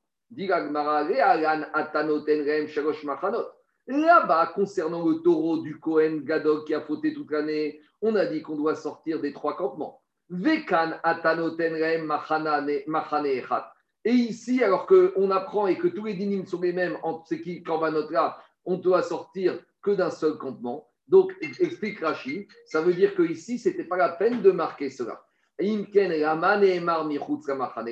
[3.88, 8.42] Là-bas, concernant le taureau du Kohen Gadol qui a fauté toute l'année, on a dit
[8.42, 10.00] qu'on doit sortir des trois campements.
[10.28, 10.98] Vekan
[14.06, 17.42] Et ici, alors qu'on apprend et que tous les dynimes sont les mêmes entre ces
[17.42, 17.64] qui
[18.64, 20.88] on doit sortir que d'un seul campement.
[21.08, 25.26] Donc, explique Rachid, ça veut dire qu'ici, ce n'était pas la peine de marquer cela.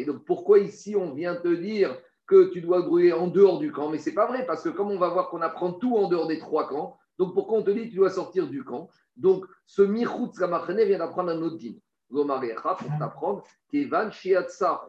[0.07, 1.99] Donc, pourquoi ici on vient te dire
[2.29, 3.89] que tu dois brûler en dehors du camp?
[3.89, 6.09] Mais ce n'est pas vrai, parce que comme on va voir qu'on apprend tout en
[6.09, 8.89] dehors des trois camps, donc pourquoi on te dit que tu dois sortir du camp?
[9.17, 11.75] Donc, ce Michutz Ramachane vient d'apprendre un autre din.
[12.11, 14.87] Pour t'apprendre Kevan Shiatsa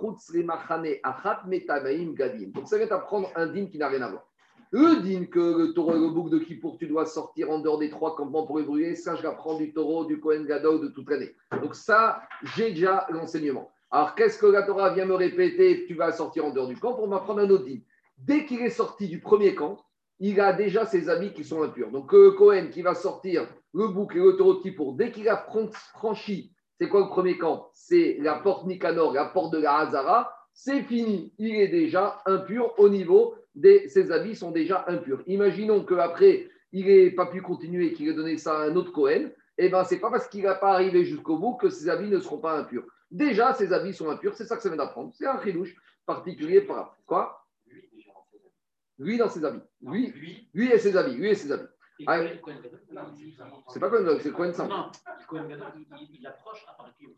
[1.04, 2.50] Achat Gadim.
[2.54, 4.24] Donc, ça vient t'apprendre un din qui n'a rien à voir.
[4.72, 7.78] Le din que le taureau et le bouc de Kippour, tu dois sortir en dehors
[7.78, 10.88] des trois campements pour les brûler, ça, je l'apprends du taureau, du Kohen Gadol de
[10.90, 11.34] toute l'année.
[11.62, 13.72] Donc, ça, j'ai déjà l'enseignement.
[13.92, 16.94] Alors, qu'est-ce que la Torah vient me répéter Tu vas sortir en dehors du camp
[16.94, 17.80] pour m'apprendre un autre din?
[18.18, 19.78] Dès qu'il est sorti du premier camp,
[20.20, 21.92] il a déjà ses habits qui sont impurs.
[21.92, 25.30] Donc, le Kohen qui va sortir le bouc et le taureau de Kippour, dès qu'il
[25.30, 25.46] a
[25.94, 27.70] franchi, c'est quoi le premier camp?
[27.74, 31.34] C'est la porte Nicanor, la porte de la Hazara, c'est fini.
[31.38, 33.88] Il est déjà impur au niveau des.
[33.90, 35.22] Ses habits sont déjà impurs.
[35.28, 38.92] Imaginons qu'après, il n'ait pas pu continuer et qu'il ait donné ça à un autre
[38.92, 39.30] Cohen.
[39.58, 42.10] Eh bien, ce n'est pas parce qu'il n'a pas arrivé jusqu'au bout que ses habits
[42.10, 42.86] ne seront pas impurs.
[43.12, 44.34] Déjà, ses habits sont impurs.
[44.36, 45.12] C'est ça que ça vient d'apprendre.
[45.14, 47.42] C'est un chidouche particulier par Quoi?
[48.98, 49.62] Lui dans ses habits.
[49.82, 50.14] Lui,
[50.54, 51.16] lui et ses habits.
[51.16, 51.68] Lui et ses habits.
[52.08, 52.20] Ah,
[53.70, 54.70] c'est pas Cohen c'est Cohen simple.
[54.70, 54.92] Non,
[55.28, 55.48] Cohen
[56.12, 57.10] il, approche à partir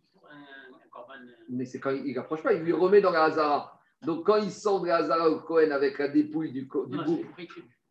[1.50, 3.80] mais c'est quand il n'approche pas, il lui remet dans la Hazara.
[4.02, 7.04] Donc quand il sort de la Hazara au Cohen avec la dépouille du, du non,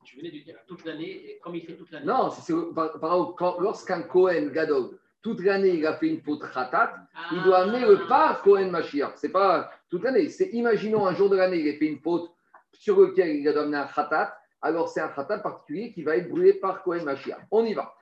[0.04, 2.06] Tu venais de dire toute l'année, comme il fait toute l'année.
[2.06, 6.94] Non, c'est par, par lorsqu'un Cohen Gadol, toute l'année, il a fait une faute ratat,
[7.32, 8.08] il doit amener le ah.
[8.08, 9.14] par Cohen Mashiach.
[9.16, 10.28] C'est pas toute l'année.
[10.28, 12.30] C'est imaginons un jour de l'année, il a fait une faute
[12.72, 16.28] sur lequel il a amener un ratat, alors c'est un ratat particulier qui va être
[16.28, 17.46] brûlé par Cohen Mashiach.
[17.50, 17.94] On y va.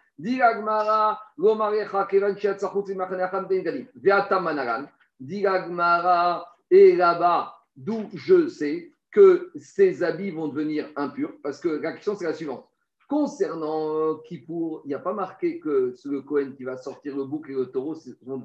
[4.41, 4.87] Manaran.
[5.21, 11.93] Diragmara, et là-bas, d'où je sais que ces habits vont devenir impurs, parce que la
[11.93, 12.69] question c'est la suivante.
[13.09, 17.49] Concernant Kippour, il n'y a pas marqué que le Cohen qui va sortir le bouc
[17.49, 17.95] et le taureau,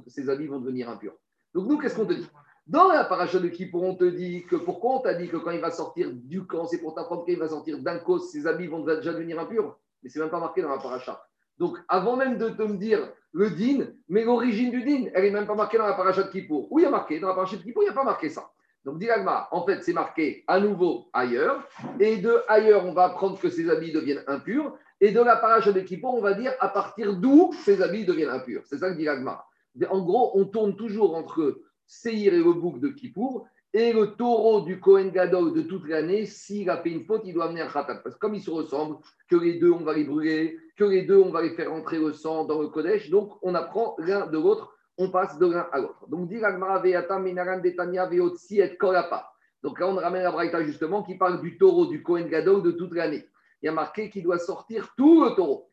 [0.07, 1.15] ses habits vont devenir impurs.
[1.53, 2.27] Donc nous, qu'est-ce qu'on te dit?
[2.69, 5.49] Dans la paracha de Kippour, on te dit que pourquoi on t'a dit que quand
[5.49, 8.67] il va sortir du camp, c'est pour t'apprendre qu'il va sortir d'un cause, ses habits
[8.67, 9.75] vont déjà devenir impurs?
[10.03, 11.25] Mais c'est même pas marqué dans la paracha.
[11.58, 15.32] Donc, avant même de te me dire le din, mais l'origine du din, elle n'est
[15.32, 16.67] même pas marquée dans la paracha de Kippour.
[16.69, 18.51] Oui, il y a marqué, dans la de Kippour, il n'y a pas marqué ça.
[18.86, 21.67] Donc, Dilagma, en fait, c'est marqué à nouveau ailleurs.
[21.99, 24.77] Et de ailleurs, on va apprendre que ses habits deviennent impurs.
[25.01, 28.29] Et de la paracha de Kippour, on va dire à partir d'où ses habits deviennent
[28.29, 28.62] impurs.
[28.65, 29.10] C'est ça que dit.
[29.89, 31.58] En gros, on tourne toujours entre
[31.89, 36.25] Seir et le bouc de Kippour et le taureau du Kohen Gadol de toute l'année,
[36.25, 37.95] s'il a fait une faute, il doit amener un khatat.
[38.04, 38.97] Parce que comme ils se ressemblent,
[39.28, 41.99] que les deux, on va les brûler, que les deux, on va les faire rentrer
[41.99, 43.10] le sang dans le Kodesh.
[43.10, 46.08] Donc, on apprend l'un de l'autre, on passe de l'un à l'autre.
[46.10, 46.38] Donc, dit
[48.60, 48.78] et.
[49.62, 52.71] Donc là, on ramène la Braïta justement qui parle du taureau du Kohen Gadol de
[52.71, 53.25] toute l'année.
[53.62, 55.69] Il y a marqué qu'il doit sortir tout le taureau.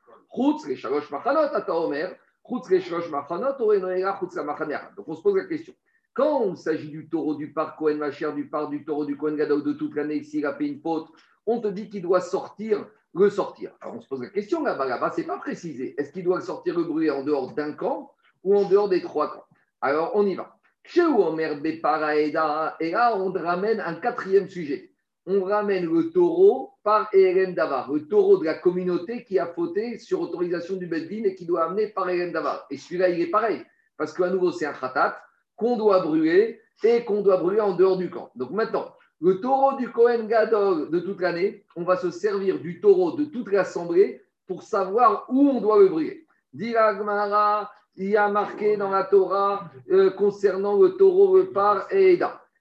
[4.96, 5.72] Donc, on se pose la question.
[6.16, 9.34] Quand il s'agit du taureau du parc Cohen Machir, du parc du taureau du Cohen
[9.34, 11.08] Gadol de toute l'année, s'il a fait une faute,
[11.44, 13.72] on te dit qu'il doit sortir, le sortir.
[13.82, 15.94] Alors on se pose la question là-bas, là-bas, c'est pas précisé.
[15.98, 19.30] Est-ce qu'il doit sortir le bruit en dehors d'un camp ou en dehors des trois
[19.30, 19.44] camps?
[19.82, 20.56] Alors on y va.
[20.96, 24.92] Et là, on ramène un quatrième sujet.
[25.26, 29.98] On ramène le taureau par Eren Davar, le taureau de la communauté qui a fauté
[29.98, 32.66] sur autorisation du Beddin et qui doit amener par Eren Davar.
[32.70, 33.62] Et celui-là, il est pareil,
[33.98, 35.20] parce qu'à nouveau, c'est un khatat
[35.56, 38.30] qu'on doit brûler et qu'on doit brûler en dehors du camp.
[38.36, 42.80] Donc maintenant, le taureau du Kohen Gadol de toute l'année, on va se servir du
[42.80, 46.26] taureau de toute l'assemblée pour savoir où on doit le brûler.
[46.52, 52.18] Diragmara, il y a marqué dans la Torah euh, concernant le taureau par et.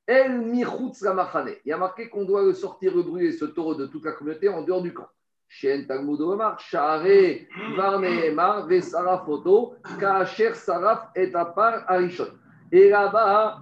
[0.07, 3.87] El Michutz Il y a marqué qu'on doit le sortir, le brûler, ce taureau de
[3.87, 5.07] toute la communauté en dehors du camp.
[5.47, 7.03] Shen Talmud Omar, Share
[8.67, 9.25] Vesara
[9.99, 11.85] Kacher Saraf et Apar.
[12.75, 13.61] Et là-bas,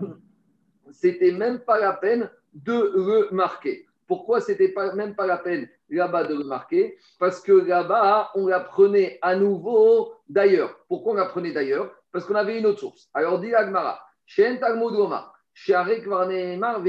[0.89, 3.85] c'était même pas la peine de le marquer.
[4.07, 8.47] Pourquoi c'était pas, même pas la peine là-bas de le marquer Parce que là-bas, on
[8.47, 10.79] l'apprenait à nouveau d'ailleurs.
[10.87, 11.93] Pourquoi on l'apprenait d'ailleurs?
[12.11, 13.07] Parce qu'on avait une autre source.
[13.13, 14.93] Alors, dit Agmara, Shen Talmud
[15.53, 16.07] Sharek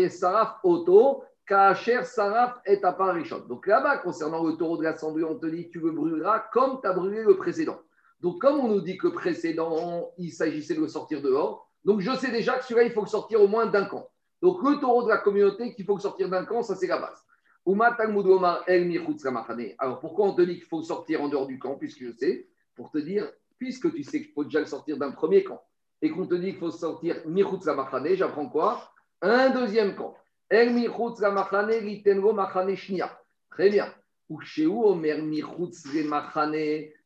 [0.09, 3.41] Saraf Oto, Kacher Saraf et Rishon.
[3.51, 6.81] Donc là-bas, concernant le taureau de la cendrée, on te dit tu le brûleras comme
[6.81, 7.81] tu as brûlé le précédent.
[8.23, 12.31] Donc, comme on nous dit que précédent, il s'agissait de sortir dehors, donc je sais
[12.31, 14.09] déjà que celui-là, il faut le sortir au moins d'un camp.
[14.43, 16.99] Donc, le taureau de la communauté qu'il faut le sortir d'un camp, ça c'est la
[16.99, 17.25] base.
[19.79, 22.13] Alors, pourquoi on te dit qu'il faut le sortir en dehors du camp, puisque je
[22.13, 22.49] sais?
[22.75, 25.63] Pour te dire, puisque tu sais qu'il faut déjà le sortir d'un premier camp,
[26.03, 27.65] et qu'on te dit qu'il faut sortir Michutz
[28.17, 28.91] j'apprends quoi?
[29.23, 30.15] Un deuxième camp.
[30.51, 31.23] El Michutz
[33.51, 33.95] Très bien.
[34.29, 35.87] Omer Michutz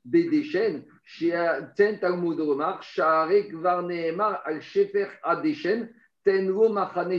[0.04, 0.84] Bedeshen, Ten
[2.00, 5.88] Talmud Omar, Sharek Varneemar Al Shefer Adeshen,
[6.26, 7.18] Machane.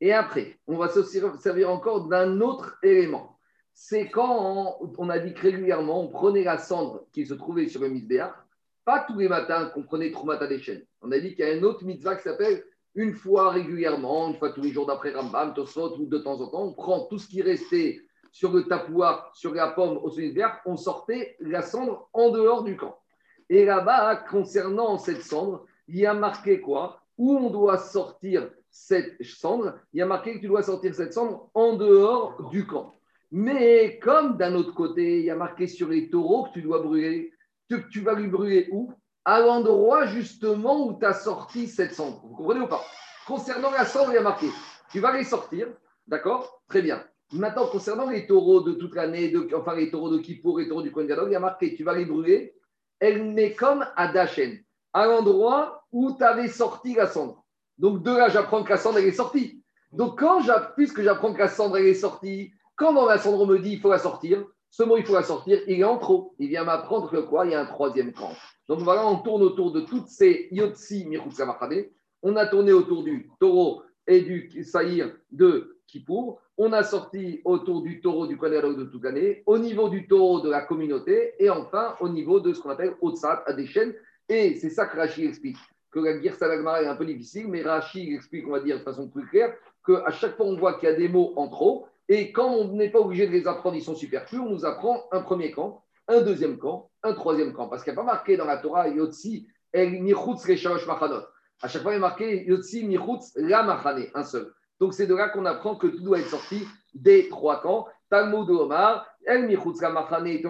[0.00, 3.38] Et après, on va se servir encore d'un autre élément.
[3.72, 7.88] C'est quand on, a dit régulièrement, on prenait la cendre qui se trouvait sur le
[7.88, 8.34] misbéach,
[8.84, 10.84] pas tous les matins qu'on prenait Troumata des chaînes.
[11.00, 14.36] On a dit qu'il y a un autre mitzvah qui s'appelle une fois régulièrement, une
[14.36, 17.18] fois tous les jours d'après Rambam, Tosfot, ou de temps en temps, on prend tout
[17.18, 18.00] ce qui restait
[18.32, 22.76] sur le tapouar, sur la pomme au misbéach, on sortait la cendre en dehors du
[22.76, 22.98] camp.
[23.48, 27.00] Et là-bas, concernant cette cendre, il y a marqué quoi?
[27.18, 31.12] Où on doit sortir cette cendre, il y a marqué que tu dois sortir cette
[31.12, 32.94] cendre en dehors du camp.
[33.32, 36.80] Mais comme d'un autre côté, il y a marqué sur les taureaux que tu dois
[36.80, 37.32] brûler,
[37.68, 38.92] tu, tu vas lui brûler où?
[39.24, 42.22] À l'endroit justement où tu as sorti cette cendre.
[42.24, 42.82] Vous comprenez ou pas?
[43.26, 44.46] Concernant la cendre, il y a marqué,
[44.90, 45.68] tu vas les sortir,
[46.06, 46.62] d'accord?
[46.68, 47.04] Très bien.
[47.32, 50.90] Maintenant, concernant les taureaux de toute l'année, enfin les taureaux de Kippour, les taureaux du
[50.90, 52.54] Kohen il y a marqué, tu vas les brûler,
[52.98, 54.58] elle n'est comme à Dachen,
[54.92, 57.44] à l'endroit où tu avais sorti la cendre.
[57.78, 59.62] Donc de là, j'apprends que la cendre, est sortie.
[59.92, 60.40] Donc quand
[60.76, 63.90] puisque j'apprends que la cendre, est sortie, quand dans la cendre me dit il faut
[63.90, 66.34] la sortir, ce mot il faut la sortir, il est en trop.
[66.38, 67.46] Il vient m'apprendre que quoi?
[67.46, 68.32] Il y a un troisième camp.
[68.68, 71.90] Donc voilà, on tourne autour de toutes ces Yotsi Mirutsamachade.
[72.22, 76.40] On a tourné autour du taureau et du saïr de Kippour.
[76.62, 80.42] On a sorti autour du taureau du Kohen de toute l'année, au niveau du taureau
[80.42, 83.94] de la communauté, et enfin au niveau de ce qu'on appelle Otsat, à des chaînes.
[84.28, 85.56] Et c'est ça que Rachid explique
[85.90, 88.82] que la guerre Salagmara est un peu difficile, mais Rachi explique, on va dire de
[88.82, 89.54] façon plus claire,
[89.86, 92.74] qu'à chaque fois on voit qu'il y a des mots en trop, et quand on
[92.74, 95.82] n'est pas obligé de les apprendre, ils sont superflus, on nous apprend un premier camp,
[96.08, 97.68] un deuxième camp, un troisième camp.
[97.68, 101.22] Parce qu'il n'y a pas marqué dans la Torah Yotzi El Michutz Machanot.
[101.62, 104.52] À chaque fois, il a marqué Yotzi Michutz La Machane, un seul.
[104.80, 107.86] Donc c'est de là qu'on apprend que tout doit être sorti des trois camps.
[108.08, 110.40] Talmud Omar, El Machane,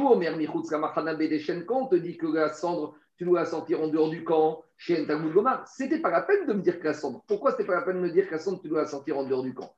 [0.00, 3.88] Omer Machane Bedeshen, quand on te dit que la cendre tu dois la sortir en
[3.88, 5.66] dehors du camp, chez Talmud Gomar.
[5.68, 7.22] C'était pas la peine de me dire que la cendre.
[7.28, 9.18] Pourquoi c'était pas la peine de me dire que la cendre, tu dois la sortir
[9.18, 9.72] en dehors du camp?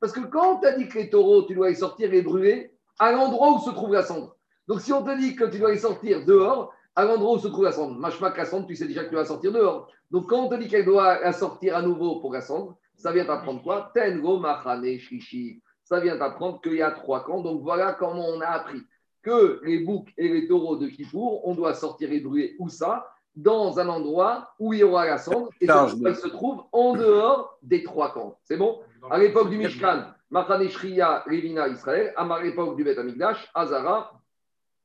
[0.00, 2.72] Parce que quand tu as dit que les taureaux, tu dois les sortir et brûler
[2.98, 4.36] à l'endroit où se trouve la cendre.
[4.68, 7.48] Donc si on te dit que tu dois les sortir dehors, à l'endroit où se
[7.48, 9.88] trouve la cendre, machmak la cendre, tu sais déjà que tu vas sortir dehors.
[10.10, 13.12] Donc quand on te dit qu'elle doit la sortir à nouveau pour la cendre, ça
[13.12, 13.92] vient t'apprendre quoi?
[13.94, 15.60] Tengo machane shishi.
[15.84, 17.42] Ça vient t'apprendre qu'il y a trois camps.
[17.42, 18.80] Donc voilà comment on a appris
[19.22, 23.06] que les boucs et les taureaux de Kippour, on doit sortir et brûler où ça?
[23.34, 27.58] Dans un endroit où il y aura la cendre, et ça se trouve en dehors
[27.62, 28.38] des trois camps.
[28.44, 28.80] C'est bon?
[29.10, 34.12] À l'époque du Mishkan, Machane Shriya, Revina, Israël, à l'époque du Bet Amigdash, Azara,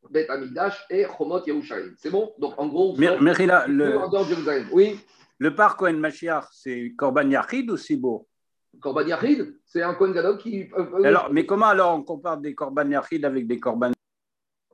[0.10, 1.94] Bet Amigdash et Chomot Yerushalayim.
[1.98, 2.34] C'est bon?
[2.40, 3.08] Donc en gros, Mais,
[3.46, 3.98] là, le,
[4.74, 5.00] oui
[5.42, 8.28] le parc Cohen Mashiach, c'est Korban Yachid ou Sibo
[8.80, 10.70] Korban Yachid, c'est un Kohen Gadol qui.
[10.78, 13.92] Euh, alors, mais comment alors on compare des Korban Yachid avec des Korban?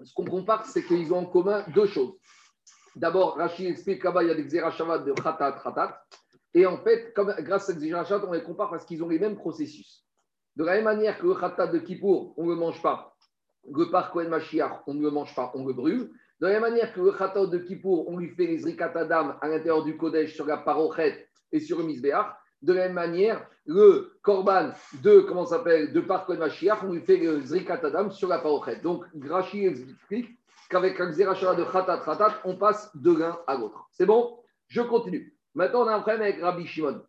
[0.03, 2.13] Ce qu'on compare, c'est qu'ils ont en commun deux choses.
[2.95, 6.03] D'abord, Rachid explique qu'il y a des Xerashavat de Khatat, Khatat.
[6.53, 9.19] Et en fait, comme, grâce à ces Xerashavat, on les compare parce qu'ils ont les
[9.19, 10.03] mêmes processus.
[10.55, 13.15] De la même manière que le Khatat de Kippour, on ne le mange pas.
[13.73, 16.11] Le par Kohen Mashiach, on ne le mange pas, on le brûle.
[16.39, 19.35] De la même manière que le Khatat de Kippour, on lui fait les Zrikat Adam
[19.41, 22.27] à l'intérieur du Kodesh sur la Parochet et sur le Misbeach.
[22.61, 24.71] De la même manière, le Korban
[25.03, 28.81] de, comment s'appelle, de Park Mashiach, on lui fait le Zrikat Adam sur la Parochet.
[28.81, 33.87] Donc, Grachi explique qu'avec un Zerachara de Khatat Khatat, on passe de l'un à l'autre.
[33.91, 34.39] C'est bon?
[34.67, 35.35] Je continue.
[35.55, 37.01] Maintenant, on a un problème avec Rabbi Shimon.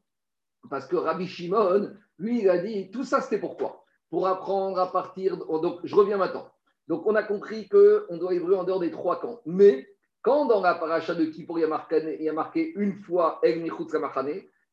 [0.70, 3.77] Parce que Rabbi Shimon, lui, il a dit, tout ça, c'était pourquoi?
[4.10, 5.36] Pour apprendre à partir.
[5.36, 6.48] Donc, je reviens maintenant.
[6.88, 9.40] Donc, on a compris qu'on doit évoluer en dehors des trois camps.
[9.44, 9.86] Mais,
[10.22, 12.94] quand dans la paracha de Kippour, il y a marqué, il y a marqué une
[12.94, 13.94] fois El Michutz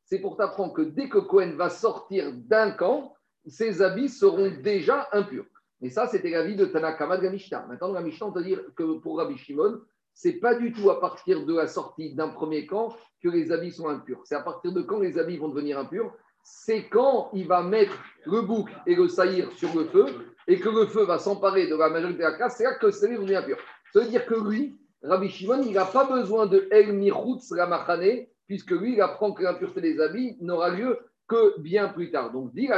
[0.06, 3.16] c'est pour t'apprendre que dès que Cohen va sortir d'un camp,
[3.48, 5.46] ses habits seront déjà impurs.
[5.82, 9.00] Mais ça, c'était l'avis de Tanakama de la Maintenant, la Mishnah, on peut dire que
[9.00, 9.82] pour Rabbi Shimon,
[10.14, 13.72] c'est pas du tout à partir de la sortie d'un premier camp que les habits
[13.72, 14.22] sont impurs.
[14.24, 16.14] C'est à partir de quand les habits vont devenir impurs?
[16.48, 20.06] C'est quand il va mettre le bouc et le saïr sur le feu
[20.48, 22.86] et que le feu va s'emparer de la majorité de la casse, c'est là que
[22.86, 23.58] le vont devenir impur.
[23.92, 28.28] Ça veut dire que lui, Rabbi Shimon, il n'a pas besoin de El Michutz Ramachane,
[28.46, 32.32] puisque lui, il apprend que l'impureté des habits n'aura lieu que bien plus tard.
[32.32, 32.70] Donc, dit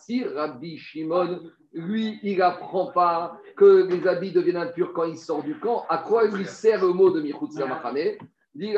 [0.00, 1.40] si Rabbi Shimon,
[1.72, 5.84] lui, il n'apprend pas que les habits deviennent impurs quand il sort du camp.
[5.88, 8.16] À quoi lui sert le mot de Michutz Ramachane
[8.54, 8.76] Dit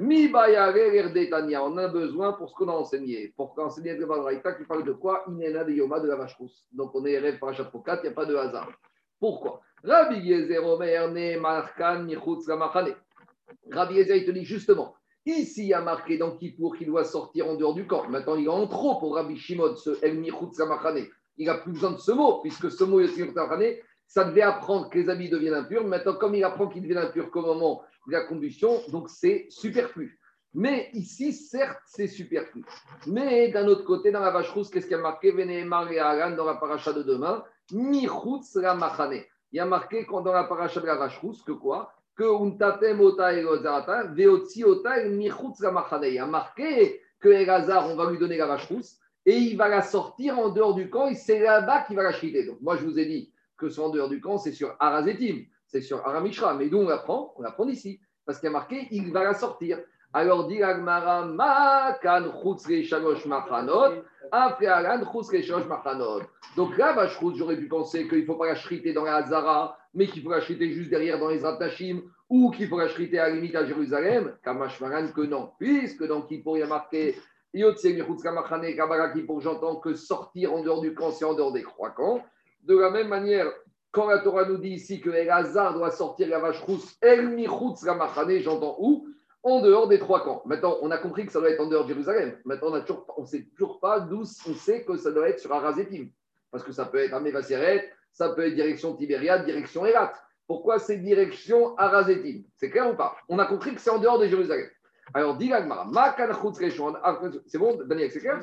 [0.00, 3.34] Mi On a besoin pour ce qu'on a enseigné.
[3.36, 5.24] Pour enseigner le Badraïta qui parle de quoi?
[5.26, 6.64] Inena de Yoma de la vache rousse.
[6.70, 8.70] Donc on est rêve parachat 4, il n'y a pas de hasard.
[9.18, 9.60] Pourquoi?
[9.82, 10.62] Rabbi Yezer.
[13.72, 14.94] Rabbi Yezer, il te dit justement,
[15.26, 18.08] ici il y a marqué dans Kippour qu'il doit sortir en dehors du camp.
[18.08, 21.08] Maintenant il est en trop pour Rabbi Shimon, ce El Michutz Ramachane.
[21.38, 23.00] Il n'a plus besoin de ce mot, puisque ce mot
[24.08, 25.86] ça devait apprendre que les habits deviennent impurs.
[25.86, 30.18] Maintenant, comme il apprend qu'ils deviennent impurs qu'au moment de la combustion, donc c'est superflu.
[30.54, 32.64] Mais ici, certes, c'est superflu.
[33.06, 35.30] Mais d'un autre côté, dans la vache rousse, qu'est-ce qu'il y a marqué?
[35.30, 39.22] Dans la paracha de demain la machane.
[39.52, 41.92] Il y a marqué dans la paracha de la vache rousse que quoi?
[42.16, 43.30] Que untatem ota
[44.14, 46.04] veotzi ota michutz la machane.
[46.04, 49.56] Il y a marqué que Elazar, on va lui donner la vache rousse et il
[49.58, 52.46] va la sortir en dehors du camp et c'est là-bas qu'il va la chriter.
[52.46, 55.44] Donc, moi, je vous ai dit, que ce en dehors du camp, c'est sur Arazetim,
[55.66, 56.54] c'est sur Aramishra.
[56.54, 58.00] Mais d'où on l'apprend On l'apprend d'ici.
[58.24, 59.78] Parce qu'il y a marqué, il va la sortir.
[60.12, 62.32] Alors, dit Agmara, Makan
[62.82, 66.22] Shalosh Machanot, Afealan Shalosh Machanot.
[66.56, 69.76] Donc là, vache j'aurais pu penser qu'il ne faut pas la chriter dans la Hazara,
[69.92, 73.18] mais qu'il faut la chriter juste derrière dans les Ratashim, ou qu'il faut la chriter
[73.18, 74.34] à la limite à Jérusalem.
[74.42, 75.52] Kamashmaran, que non.
[75.58, 77.16] Puisque dans Kippour, il y a marqué,
[77.52, 81.52] Yotse Michutz Kamachane, Kabara Kippour, j'entends que sortir en dehors du camp, c'est en dehors
[81.52, 82.22] des trois camps.
[82.62, 83.50] De la même manière,
[83.90, 87.84] quand la Torah nous dit ici que Elazar doit sortir la vache rousse, El Michutz
[87.84, 89.08] Ramachane, j'entends où?
[89.42, 90.42] En dehors des trois camps.
[90.44, 92.36] Maintenant, on a compris que ça doit être en dehors de Jérusalem.
[92.44, 92.72] Maintenant,
[93.16, 96.08] on ne sait toujours pas d'où on sait que ça doit être sur Arazetim.
[96.50, 100.12] Parce que ça peut être Amevaseret, ça peut être direction Tibériade, direction Elat.
[100.46, 102.42] Pourquoi c'est direction Arazetim?
[102.56, 103.16] C'est clair ou pas?
[103.28, 104.68] On a compris que c'est en dehors de Jérusalem.
[105.14, 105.50] Alors, dit
[107.46, 108.40] c'est bon, Daniel, c'est clair?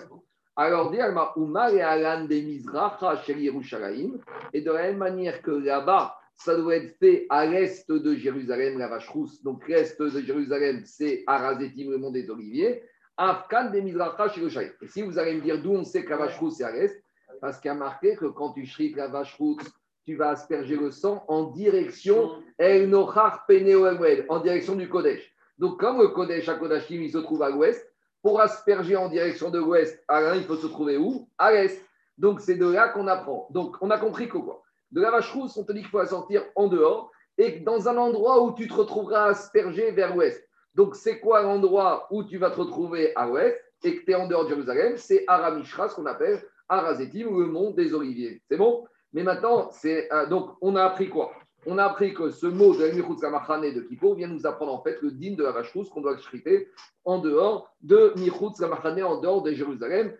[0.58, 7.46] Alors, et Alan et de la même manière que là-bas, ça doit être fait à
[7.46, 9.44] l'est de Jérusalem, la vache rousse.
[9.44, 12.84] Donc, l'est de Jérusalem, c'est Arazetim, le mont des Oliviers.
[13.18, 16.38] Afkan des Mizracha Et si vous allez me dire d'où on sait que la vache
[16.38, 17.04] rousse est à l'est,
[17.41, 19.70] parce qu'il y a marqué que quand tu shrites la vache rousse,
[20.06, 25.34] tu vas asperger le sang en direction El en direction du Kodesh.
[25.58, 27.86] Donc, comme le Kodesh à Kodashim, il se trouve à l'ouest,
[28.26, 31.30] pour asperger en direction de l'ouest, il faut se trouver où?
[31.38, 31.80] À l'est.
[32.18, 33.46] Donc, c'est de là qu'on apprend.
[33.52, 34.64] Donc, on a compris quoi?
[34.90, 37.88] De la vache rousse, on te dit qu'il faut la sortir en dehors et dans
[37.88, 40.44] un endroit où tu te retrouveras aspergé vers l'ouest.
[40.74, 44.16] Donc, c'est quoi l'endroit où tu vas te retrouver à l'ouest et que tu es
[44.16, 44.98] en dehors de Jérusalem?
[44.98, 48.42] C'est Aramishra, ce qu'on appelle Arazetim, le mont des Oliviers.
[48.50, 48.88] C'est bon?
[49.14, 51.32] Mais maintenant, c'est euh, donc on a appris quoi?
[51.65, 55.01] On a appris que ce mot de Kamachane de Kippour vient nous apprendre en fait
[55.01, 56.69] le digne de la vache rousse qu'on doit chriter
[57.04, 60.15] en dehors de Michutz Kamachane, en dehors de Jérusalem.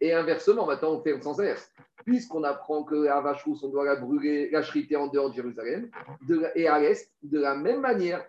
[0.00, 1.70] Et inversement, maintenant on fait le sens inverse.
[2.04, 5.34] Puisqu'on apprend que la vache rousse, on doit la brûler, la chriter en dehors de
[5.34, 5.90] Jérusalem,
[6.54, 8.24] et à l'est, de la même manière,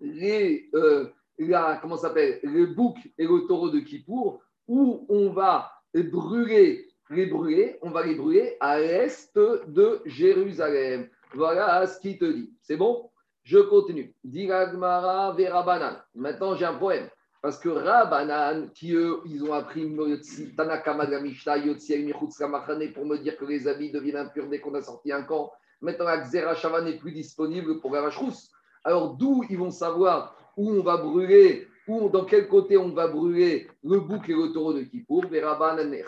[0.00, 1.06] les, euh,
[1.80, 7.78] comment s'appelle, le bouc et le taureau de Kippour, où on va brûler les brûler,
[7.82, 11.08] on va les brûler à l'est de Jérusalem.
[11.34, 12.52] Voilà ce qu'il te dit.
[12.62, 13.10] C'est bon?
[13.42, 14.14] Je continue.
[14.22, 15.96] Diragmara Verabanan.
[16.14, 17.08] Maintenant, j'ai un poème.
[17.42, 19.90] Parce que Rabanan, qui eux, ils ont appris
[20.56, 21.20] Tanakama de la
[22.92, 25.50] pour me dire que les habits deviennent impurs dès qu'on a sorti un camp.
[25.80, 28.52] Maintenant, la Xerashava n'est plus disponible pour la.
[28.84, 33.08] Alors, d'où ils vont savoir où on va brûler ou dans quel côté on va
[33.08, 36.04] brûler le bouc et le taureau de Kippour, Verabanan et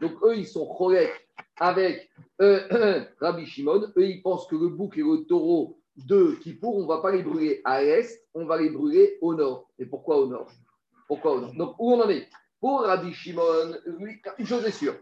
[0.00, 3.92] donc eux, ils sont corrects avec euh, Rabbi Shimon.
[3.96, 7.12] Eux, ils pensent que le bouc et le taureau de Kippour, on ne va pas
[7.12, 9.70] les brûler à l'est, on va les brûler au nord.
[9.78, 10.50] Et pourquoi au nord?
[11.08, 11.54] Pourquoi au nord?
[11.54, 12.28] Donc où on en est?
[12.60, 13.76] Pour Rabbi Shimon,
[14.38, 14.94] une chose est sûre.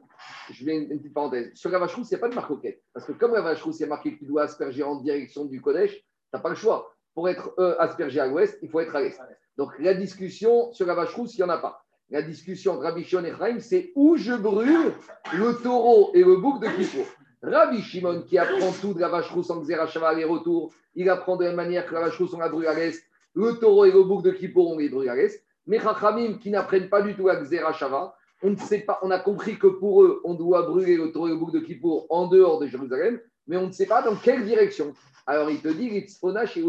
[0.50, 1.52] Je viens une, petite parenthèse.
[1.54, 2.52] Sur la vache rousse, il n'y a pas de marque
[2.92, 4.96] Parce que comme la vache rousse, il y a marqué que tu dois asperger en
[4.96, 8.68] direction du Kodesh, tu n'as pas le choix pour être euh, aspergé à l'ouest, il
[8.68, 9.18] faut être à l'est.
[9.56, 11.84] Donc la discussion sur la vache rousse, il n'y en a pas.
[12.10, 14.92] La discussion entre Rabbi Shimon et Chaim, c'est où je brûle
[15.32, 17.06] le taureau et le bouc de Kippour.
[17.42, 21.44] Rabbi Shimon, qui apprend tout de la vache rousse en Xerashava aller-retour, il apprend de
[21.44, 23.02] la manière que la vache rousse, on la brûle à l'est,
[23.34, 25.44] le taureau et le bouc de Kippour, on les brûle à l'est.
[25.66, 28.14] Mais Chachamim, qui n'apprennent pas du tout à Xerashava,
[28.44, 31.28] on ne sait pas, on a compris que pour eux, on doit brûler le taureau
[31.28, 34.16] et le bouc de Kippour en dehors de Jérusalem, mais on ne sait pas dans
[34.16, 34.92] quelle direction.
[35.26, 36.06] Alors il te dit,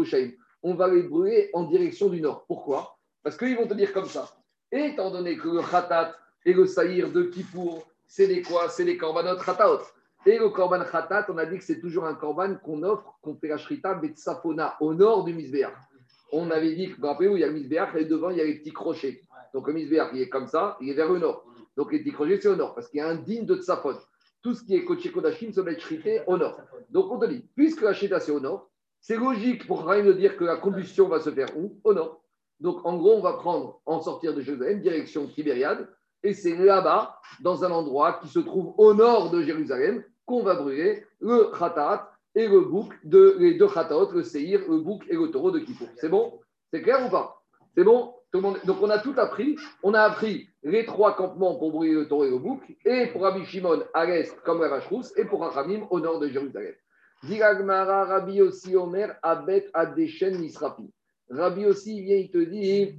[0.06, 2.46] chez on va les brûler en direction du nord.
[2.48, 2.96] Pourquoi?
[3.22, 4.26] Parce qu'ils vont te dire comme ça.
[4.72, 6.14] étant donné que le Khatat
[6.46, 8.70] et le Saïr de Kippour, c'est des quoi?
[8.70, 9.82] C'est les korbanot Khataot.
[10.24, 13.36] Et le korban Khatat, on a dit que c'est toujours un korban qu'on offre, qu'on
[13.36, 15.74] fait la Shrita Betsafona, au nord du Misbéach.
[16.32, 18.38] On avait dit que, vous rappelez où il y a le Misbéach et devant il
[18.38, 19.20] y a les petits crochets.
[19.52, 21.44] Donc le Misbéach, il est comme ça, il est vers le nord.
[21.76, 23.96] Donc les crochets, c'est au nord, parce qu'il y a un digne de Tsafon.
[24.42, 26.60] Tout ce qui est Koché Kodashim se met shrité au nord.
[26.90, 28.70] Donc on te dit, puisque la Shrita c'est au nord,
[29.00, 31.78] c'est logique pour rien de dire que la combustion va se faire où?
[31.84, 32.22] Au nord.
[32.60, 35.88] Donc en gros, on va prendre, en sortir de Jérusalem, direction Tibériade,
[36.22, 40.54] et c'est là-bas, dans un endroit qui se trouve au nord de Jérusalem, qu'on va
[40.54, 45.14] brûler le Khatat et le bouc de les deux Khataot, le Seir, le bouc et
[45.14, 45.88] le taureau de Kippour.
[45.96, 46.40] C'est bon?
[46.72, 47.42] C'est clair ou pas?
[47.76, 48.14] C'est bon?
[48.32, 49.56] Donc on a tout appris.
[49.82, 53.22] On a appris les trois campements pour brûler le taureau et le bouc, et pour
[53.22, 56.74] Rabbi Shimon à l'est comme la vache rousse, et pour Rachamim au nord de Jérusalem.
[57.22, 60.90] Diragmara Rabbi aussi Omer Abet Adeshen Nisrapi.
[61.30, 62.98] Rabbi aussi vient, il te dit,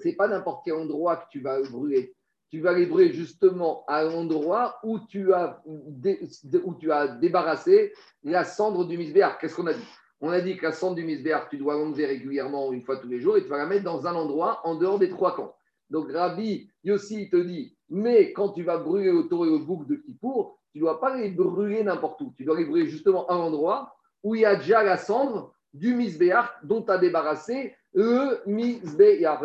[0.00, 2.14] c'est pas n'importe quel endroit que tu vas brûler
[2.50, 7.94] tu vas les brûler justement à l'endroit où, tu as où tu as débarrassé
[8.24, 9.38] la cendre du misbéar.
[9.38, 9.88] Qu'est-ce qu'on a dit?
[10.20, 13.08] On a dit que la cendre du misbéar, tu dois l'enlever régulièrement une fois tous
[13.08, 15.56] les jours et tu vas la mettre dans un endroit en dehors des trois camps.
[15.92, 19.86] Donc Rabbi Yossi te dit, mais quand tu vas brûler le taureau et le bouc
[19.86, 22.32] de Kippour, tu ne dois pas les brûler n'importe où.
[22.36, 25.94] Tu dois les brûler justement à l'endroit où il y a déjà la cendre du
[25.94, 29.42] misbéar dont tu as débarrassé le misbéar.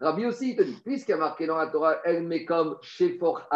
[0.00, 3.48] Rabbi aussi, il te dit, puisqu'il y a marqué dans la Torah, El Mekom Shefor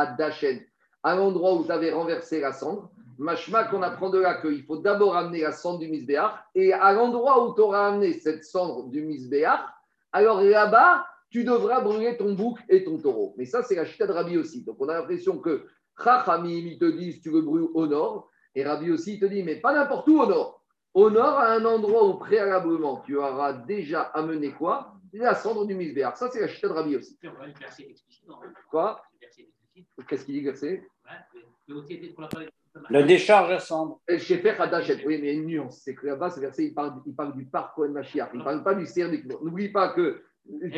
[1.05, 4.79] à l'endroit où tu avais renversé la cendre, Mashma qu'on apprend de là qu'il faut
[4.79, 8.89] d'abord amener la cendre du Misbéach, et à l'endroit où tu auras amené cette cendre
[8.89, 9.61] du Misbéach,
[10.13, 13.35] alors là-bas, tu devras brûler ton bouc et ton taureau.
[13.37, 14.63] Mais ça, c'est la chita de Rabbi aussi.
[14.63, 15.67] Donc on a l'impression que
[16.03, 18.31] Chachamim, ils te disent tu veux brûler au nord.
[18.55, 20.63] Et Rabbi aussi, il te dit, mais pas n'importe où au nord.
[20.93, 24.95] Au nord, à un endroit où préalablement tu auras déjà amené quoi?
[25.13, 26.17] La cendre du misbéar.
[26.17, 27.19] Ça, c'est la chita de Rabbi aussi.
[28.71, 29.03] Quoi?
[30.09, 30.87] Qu'est-ce qu'il dit verset?
[32.91, 34.01] La décharge à cendre.
[34.19, 35.05] Shefer Hadachet.
[35.07, 35.81] Oui, mais il y a une nuance.
[35.85, 38.31] C'est que là-bas, ce verset, il parle, il parle du parc Cohen Mashiach.
[38.35, 39.17] Il ne parle pas du CERN.
[39.43, 40.23] N'oublie pas que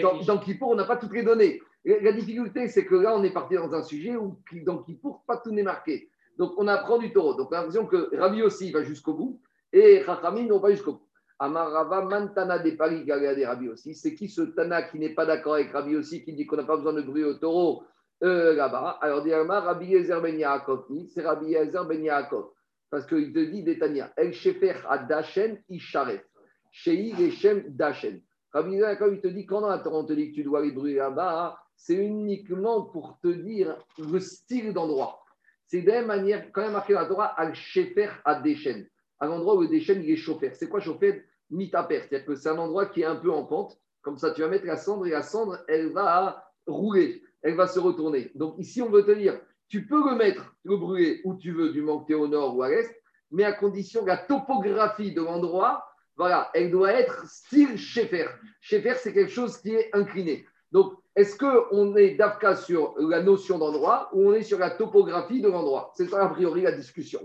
[0.02, 1.60] dans, dans Kippour, on n'a pas toutes les données.
[1.84, 5.38] La difficulté, c'est que là, on est parti dans un sujet où, dans Kippour, pas
[5.38, 6.10] tout n'est marqué.
[6.36, 7.34] Donc, on apprend du taureau.
[7.34, 9.40] Donc, on a l'impression que Rabbi aussi va jusqu'au bout
[9.72, 11.06] et Chachamim n'ont pas jusqu'au bout.
[11.38, 13.94] Amarava Mantana des Paris des Rabbi aussi.
[13.94, 16.64] C'est qui ce Tana qui n'est pas d'accord avec Rabbi aussi, qui dit qu'on n'a
[16.64, 17.82] pas besoin de bruit au taureau
[18.22, 22.50] euh, là-bas Alors, dit Rabbi Yezer Ben Yaakov, c'est Rabbi Yezer Ben Yaakov.
[22.90, 26.22] Parce qu'il te dit, Détania, El Shefer Adashen Isharef.
[26.70, 28.22] Shei Reshem Dashen.
[28.52, 31.58] Rabbi Yezer il te dit, quand on te dit que tu dois aller brûler là-bas,
[31.76, 35.22] c'est uniquement pour te dire le style d'endroit.
[35.66, 38.86] C'est de la même manière, quand même marqué dans la Torah, al-shefer à Deshen,
[39.18, 40.52] à l'endroit où le Deshen il est chauffé.
[40.54, 43.78] C'est quoi chauffer Mitaper, c'est-à-dire que c'est un endroit qui est un peu en pente,
[44.02, 47.66] comme ça tu vas mettre la cendre et la cendre, elle va rouler, elle va
[47.66, 48.30] se retourner.
[48.34, 51.70] Donc ici, on veut te dire, tu peux le mettre, le brûler où tu veux,
[51.70, 52.90] du manque au nord ou à l'est,
[53.30, 55.84] mais à condition que la topographie de l'endroit,
[56.16, 58.28] voilà, elle doit être style Shefer.
[58.60, 60.46] Shefer, c'est quelque chose qui est incliné.
[60.72, 65.40] Donc, est-ce qu'on est d'Afka sur la notion d'endroit ou on est sur la topographie
[65.40, 65.92] de l'endroit?
[65.94, 67.20] C'est ça, a priori, la discussion.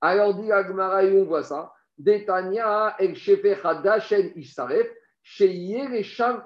[0.00, 1.72] Alors, dit Agmara, on voit ça.
[1.98, 4.32] Detania, El Shefer Hadashen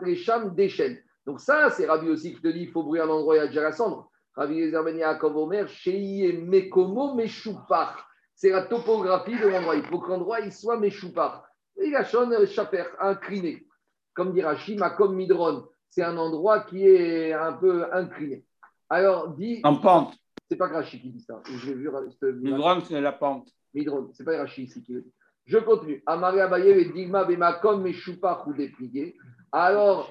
[0.03, 0.99] Resham Deshen.
[1.27, 3.43] Donc, ça, c'est Rabbi aussi qui te dit il faut brûler un endroit, il y
[3.43, 4.11] a déjà la cendre.
[4.35, 4.85] Rabbi Yezer
[5.23, 8.09] Omer, Sheye Mekomo Meshupar.
[8.35, 9.77] C'est la topographie de l'endroit.
[9.77, 11.47] Il faut que l'endroit il soit Meshupar.
[11.83, 13.67] Il a Shaper, incliné.
[14.15, 18.45] Comme dit Rachid, comme Midron c'est un endroit qui est un peu incliné.
[18.91, 19.61] Alors, dit.
[19.63, 20.17] En pente.
[20.51, 21.41] C'est pas Rachid qui dit ça.
[21.47, 23.49] Vu, Midron, c'est la pente.
[23.73, 25.13] Midron, c'est pas Rachid ici qui le dit.
[25.47, 26.03] Je continue.
[26.07, 29.17] Amaria Abaye, et Digma, Bemakom, Meshupa, ou déplié.
[29.53, 30.11] Alors,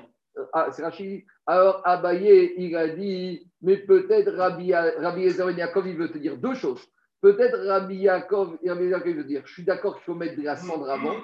[0.54, 1.24] ah, c'est Rachid.
[1.46, 6.56] Alors, Abaye, il a dit, mais peut-être Rabbi, Rabbi Yaakov, il veut te dire deux
[6.56, 6.82] choses.
[7.22, 10.44] Peut-être Rabbi Yaakov, Rabbi Yaakov, il veut dire, je suis d'accord qu'il faut mettre de
[10.44, 11.16] la cendre avant,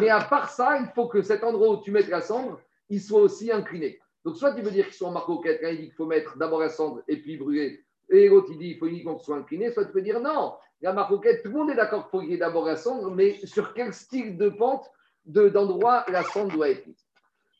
[0.00, 2.60] mais à part ça, il faut que cet endroit où tu mets de la cendre,
[2.88, 3.98] il soit aussi incliné.
[4.24, 6.36] Donc, soit tu veux dire qu'ils sont en marcoquette, quand il dit qu'il faut mettre
[6.36, 9.38] d'abord la cendre et puis brûler, et l'autre il dit qu'il faut uniquement qu'ils soient
[9.38, 12.20] inclinés, soit tu peux dire non, la marcoquette, tout le monde est d'accord qu'il faut
[12.20, 14.90] qu'il y ait d'abord la cendre, mais sur quel style de pente
[15.24, 17.05] d'endroit la cendre doit être mise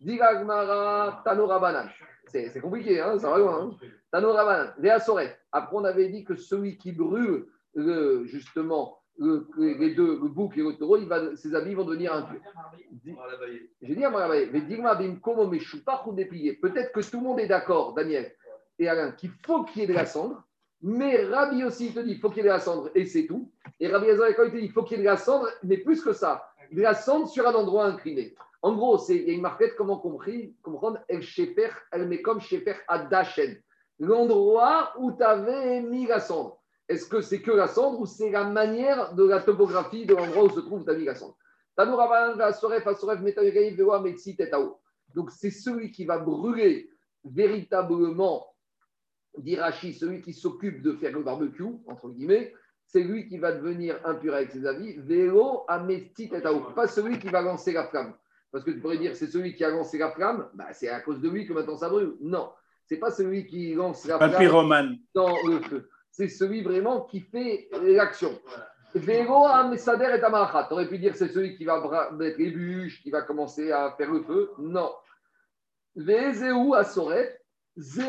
[0.00, 1.88] Digagmara Tanorabanan.
[2.28, 3.62] C'est compliqué, hein, ça va loin.
[3.62, 3.76] Hein
[4.12, 4.74] Tanorabanan.
[5.52, 7.46] Après, on avait dit que celui qui brûle
[8.24, 12.12] justement le- les deux, le bouc et le taureau, il va, ses habits vont devenir
[12.12, 12.40] impurs.
[13.82, 14.46] J'ai dit à Marabaye,
[16.60, 18.32] Peut-être que tout le monde est d'accord, Daniel
[18.78, 20.42] et Alain, qu'il faut qu'il y ait de la cendre,
[20.82, 23.06] mais Rabbi aussi il te dit qu'il faut qu'il y ait de la cendre et
[23.06, 23.50] c'est tout.
[23.80, 25.78] Et Rabbi Azar il te dit qu'il faut qu'il y ait de la cendre, mais
[25.78, 28.34] plus que ça, de la cendre sur un endroit incliné.
[28.66, 32.98] En gros, il y a une marquette, comment compris, comprendre, elle met comme sheper à
[32.98, 33.62] Dachen,
[34.00, 36.60] l'endroit où tu avais mis la cendre.
[36.88, 40.42] Est-ce que c'est que la cendre ou c'est la manière de la topographie de l'endroit
[40.42, 41.36] où se trouve as mis la cendre?
[45.14, 46.90] Donc c'est celui qui va brûler
[47.22, 48.52] véritablement,
[49.38, 52.52] dit Rachi, celui qui s'occupe de faire le barbecue, entre guillemets,
[52.84, 54.94] c'est lui qui va devenir impur avec ses avis.
[54.98, 56.32] Vélo, Amesti.
[56.74, 58.12] Pas celui qui va lancer la flamme.
[58.52, 61.00] Parce que tu pourrais dire, c'est celui qui a lancé la flamme, bah, c'est à
[61.00, 62.16] cause de lui que maintenant ça brûle.
[62.20, 62.50] Non,
[62.86, 65.88] c'est pas celui qui lance la Pas flamme dans le feu.
[66.10, 68.38] C'est celui vraiment qui fait l'action.
[68.94, 70.64] Véro et Amaracha.
[70.68, 73.94] Tu aurais pu dire c'est celui qui va mettre les bûches, qui va commencer à
[73.96, 74.50] faire le feu.
[74.58, 74.90] Non.
[75.94, 77.40] Vezeu Asoret.
[77.78, 78.08] C'est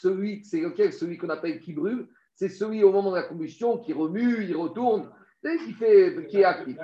[0.00, 0.92] celui, c'est lequel?
[0.92, 2.08] Celui qu'on appelle qui brûle.
[2.34, 5.08] C'est celui au moment de la combustion qui remue, il retourne,
[5.42, 6.76] qui, fait, qui est actif.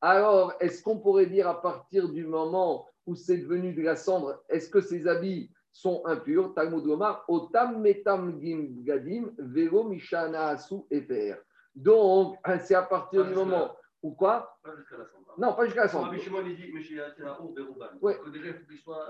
[0.00, 4.42] Alors, est-ce qu'on pourrait dire à partir du moment où c'est devenu de la cendre,
[4.48, 6.54] est-ce que ces habits sont impurs?
[6.54, 6.84] Talmud
[7.28, 11.36] Otam Metam Gadim, Mishana Asu Efer.
[11.74, 14.58] Donc, c'est à partir du moment où quoi?
[15.38, 16.10] Non, pas jusqu'à la cendre.
[18.00, 18.16] Ouais.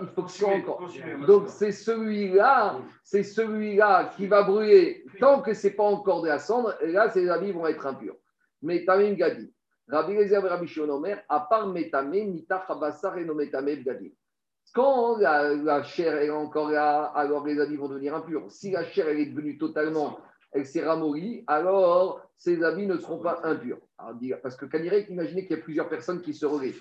[0.01, 0.89] Il faut que ce soit encore.
[1.27, 6.39] Donc c'est celui-là, c'est celui-là qui va brûler tant que c'est pas encore de la
[6.39, 6.75] cendre.
[6.83, 8.16] Et là, ces habits vont être impurs.
[8.62, 9.53] Mais Tamim Gadi,
[9.89, 14.14] Rabbi Lezer et Rabbi Shimon Omer, à part Metame, Nita Chabasar et no Metame Gadi.
[14.72, 18.51] Quand la, la chair est encore là, alors les habits vont devenir impurs.
[18.51, 20.18] Si la chair elle est devenue totalement,
[20.55, 23.78] elle s'est ramollie, alors ces habits ne seront pas impurs.
[23.98, 26.74] Alors, parce que Kanirek, imaginez qu'il y a plusieurs personnes qui se relaient.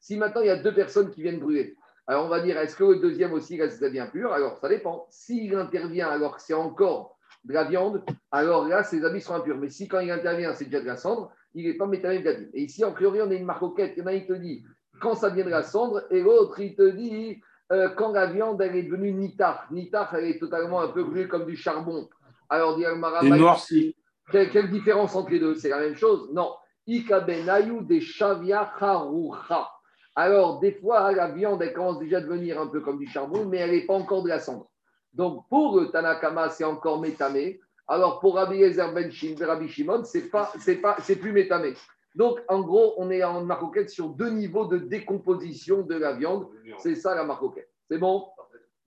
[0.00, 1.76] Si maintenant il y a deux personnes qui viennent brûler,
[2.06, 4.32] alors on va dire, est-ce que le deuxième aussi il a ses habits impurs?
[4.32, 5.06] Alors ça dépend.
[5.10, 8.02] S'il intervient alors que c'est encore de la viande,
[8.32, 9.58] alors là ses habits sont impurs.
[9.58, 12.46] Mais si quand il intervient c'est déjà de la cendre, il n'est pas métamé gadim.
[12.54, 13.94] Et ici, en priori, on a une marcoquette.
[13.96, 14.64] Il y en a qui te dit
[15.00, 17.40] quand ça vient de la cendre, et l'autre il te dit
[17.72, 19.66] euh, quand la viande elle est devenue nitar.
[19.70, 22.08] Nitar, elle est totalement un peu brûlée comme du charbon.
[22.48, 23.96] Alors dit Agmara, Des
[24.30, 25.54] quelle, quelle différence entre les deux?
[25.54, 26.30] C'est la même chose?
[26.32, 26.54] Non.
[26.86, 29.68] Ikabenayu de Shavia Harucha.
[30.14, 33.44] Alors, des fois, la viande, elle commence déjà à devenir un peu comme du charbon,
[33.44, 34.68] mais elle n'est pas encore de la cendre.
[35.12, 37.60] Donc, pour le Tanakama, c'est encore métamé.
[37.86, 41.74] Alors, pour Rabbi Ezer Ben Rabbi Shimon, c'est pas, c'est pas, c'est plus métamé.
[42.14, 46.48] Donc, en gros, on est en maroquette sur deux niveaux de décomposition de la viande.
[46.78, 47.70] C'est ça la maroquette.
[47.88, 48.26] C'est bon?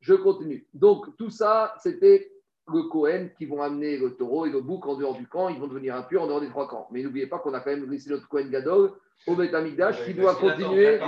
[0.02, 0.68] Je continue.
[0.74, 2.30] Donc, tout ça, c'était
[2.74, 5.50] le Cohen qui vont amener le taureau et le bouc en dehors du camp.
[5.50, 6.88] Ils vont devenir impurs en dehors des trois camps.
[6.92, 8.92] Mais n'oubliez pas qu'on a quand même laissé notre Cohen Gadol
[9.28, 11.00] au Beth Amikdash qui doit continuer.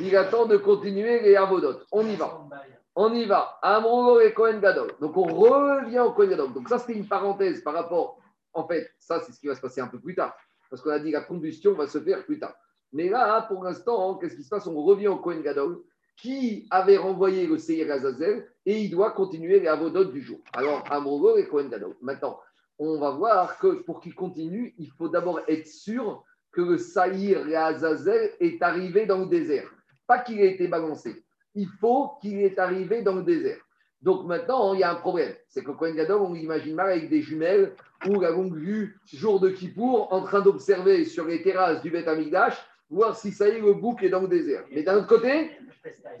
[0.00, 1.80] Il attend de continuer les Avodot.
[1.90, 2.46] On y va.
[2.94, 3.58] On y va.
[3.62, 4.92] Amro et Cohen Gadol.
[5.00, 6.52] Donc on revient au Cohen Gadol.
[6.52, 8.18] Donc ça, c'était une parenthèse par rapport.
[8.52, 10.36] En fait, ça, c'est ce qui va se passer un peu plus tard.
[10.68, 12.54] Parce qu'on a dit que la combustion va se faire plus tard.
[12.92, 14.66] Mais là, pour l'instant, qu'est-ce qui se passe?
[14.66, 15.82] On revient au Cohen Gadol
[16.22, 20.38] qui avait renvoyé le Seir Azazel et il doit continuer les Avodot du jour.
[20.52, 21.96] Alors, Amro et Cohen Gadol.
[22.00, 22.38] Maintenant,
[22.78, 27.48] on va voir que pour qu'il continue, il faut d'abord être sûr que le Saïr
[27.48, 29.68] et Azazel est arrivé dans le désert.
[30.06, 31.24] Pas qu'il ait été balancé.
[31.56, 33.58] Il faut qu'il est arrivé dans le désert.
[34.00, 35.34] Donc maintenant, il y a un problème.
[35.48, 37.74] C'est que Cohen Gadol, on l'imagine mal avec des jumelles
[38.08, 42.06] ou la longue vue, jour de Kippour, en train d'observer sur les terrasses du Beth
[42.06, 44.64] Amikdash, voir si ça y est, le bouc est dans le désert.
[44.70, 45.50] Mais d'un autre côté,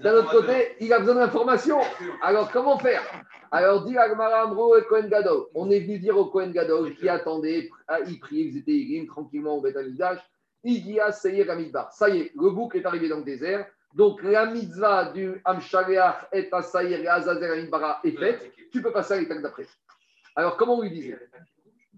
[0.00, 1.80] d'un autre côté, il a besoin d'informations.
[2.22, 3.02] Alors comment faire?
[3.50, 5.44] Alors dit Agmara Amro et Cohen Gadol.
[5.54, 9.58] On est venu dire au Cohen Gadol qui attendait, ah, il priait, ils étaient tranquillement
[9.58, 10.18] au Beth Amikdash.
[10.64, 11.92] Igia Seir Amidbar.
[11.92, 13.66] Ça y est, le bouc est arrivé dans le désert.
[13.94, 18.50] Donc la mitzvah du Amshaleach et Asaïr et Azazel Amidbara est faite.
[18.72, 19.66] Tu peux passer à l'étape d'après.
[20.34, 21.18] Alors comment on lui disait?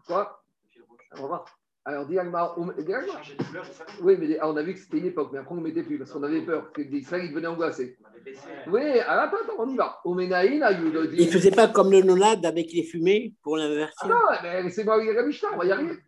[0.07, 0.43] Quoi?
[1.12, 1.45] On va voir.
[1.87, 2.72] Alors dit Agmara, on-.
[4.03, 5.99] Oui, mais on a vu que c'était une époque, mais après on ne mettait plus
[5.99, 7.99] parce qu'on avait peur que Israël devenait angoissé.
[8.68, 10.01] Oui, alors, attends, attends, on y va.
[10.43, 14.09] Il ne faisait pas comme le nonade avec les fumées pour l'inversion.
[14.09, 15.99] Non, mais c'est moi la Mishnah, on va y arriver.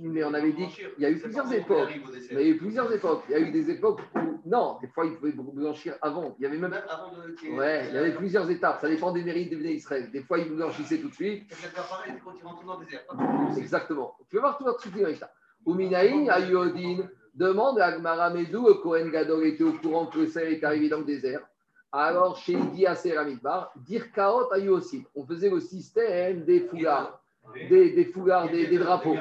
[0.00, 1.88] Mais on avait dit qu'il y a eu plusieurs époques.
[2.30, 3.22] Il y a eu plusieurs époques.
[3.28, 6.34] Il y a eu des époques où, non, des fois, il pouvait blanchir avant.
[6.38, 6.72] Il y avait même.
[7.56, 8.80] Ouais, il y avait plusieurs étapes.
[8.80, 10.10] Ça dépend des mérites des Israël.
[10.10, 11.50] Des fois, il blanchissait tout de suite.
[13.56, 14.16] Exactement.
[14.28, 15.30] Tu vas voir tout de suite avec ça.
[15.66, 20.52] Uminaïn, Ayodin, demande à Agmara Medou, le Kohen Gadol était au courant que le sel
[20.52, 21.40] est arrivé dans le désert.
[21.90, 25.06] Alors, chez Idia Seramidbar, dire Kaot a eu aussi.
[25.14, 27.22] On faisait le système des foulards,
[27.70, 29.16] des, des foulards, des, des drapeaux.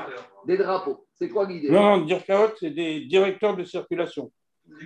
[0.46, 1.06] Des drapeaux.
[1.14, 4.32] C'est quoi l'idée Non, non, dire Kaot, c'est des directeurs de circulation.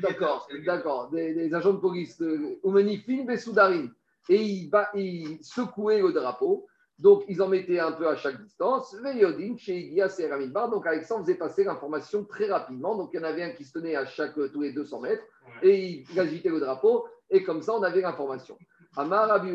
[0.01, 1.10] D'accord, d'accord.
[1.10, 2.20] Des, des agents de police.
[2.22, 3.88] euh, Oumenifin Besoudarin.
[4.30, 6.68] Et ils, ils secouaient le drapeau.
[6.99, 8.95] Donc, ils en mettaient un peu à chaque distance.
[9.03, 10.70] Veyodin, chez Seramidbar.
[10.70, 12.95] Donc, Alexandre faisait passer l'information très rapidement.
[12.97, 15.24] Donc, il y en avait un qui se tenait à chaque, tous les 200 mètres.
[15.62, 17.05] Et il agitait le drapeau.
[17.30, 18.58] Et comme ça, on avait l'information.
[18.95, 19.45] Amar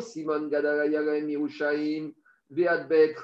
[0.00, 2.12] Simon Gadara Yagaem Yerushalayim
[2.50, 3.14] ve'adbet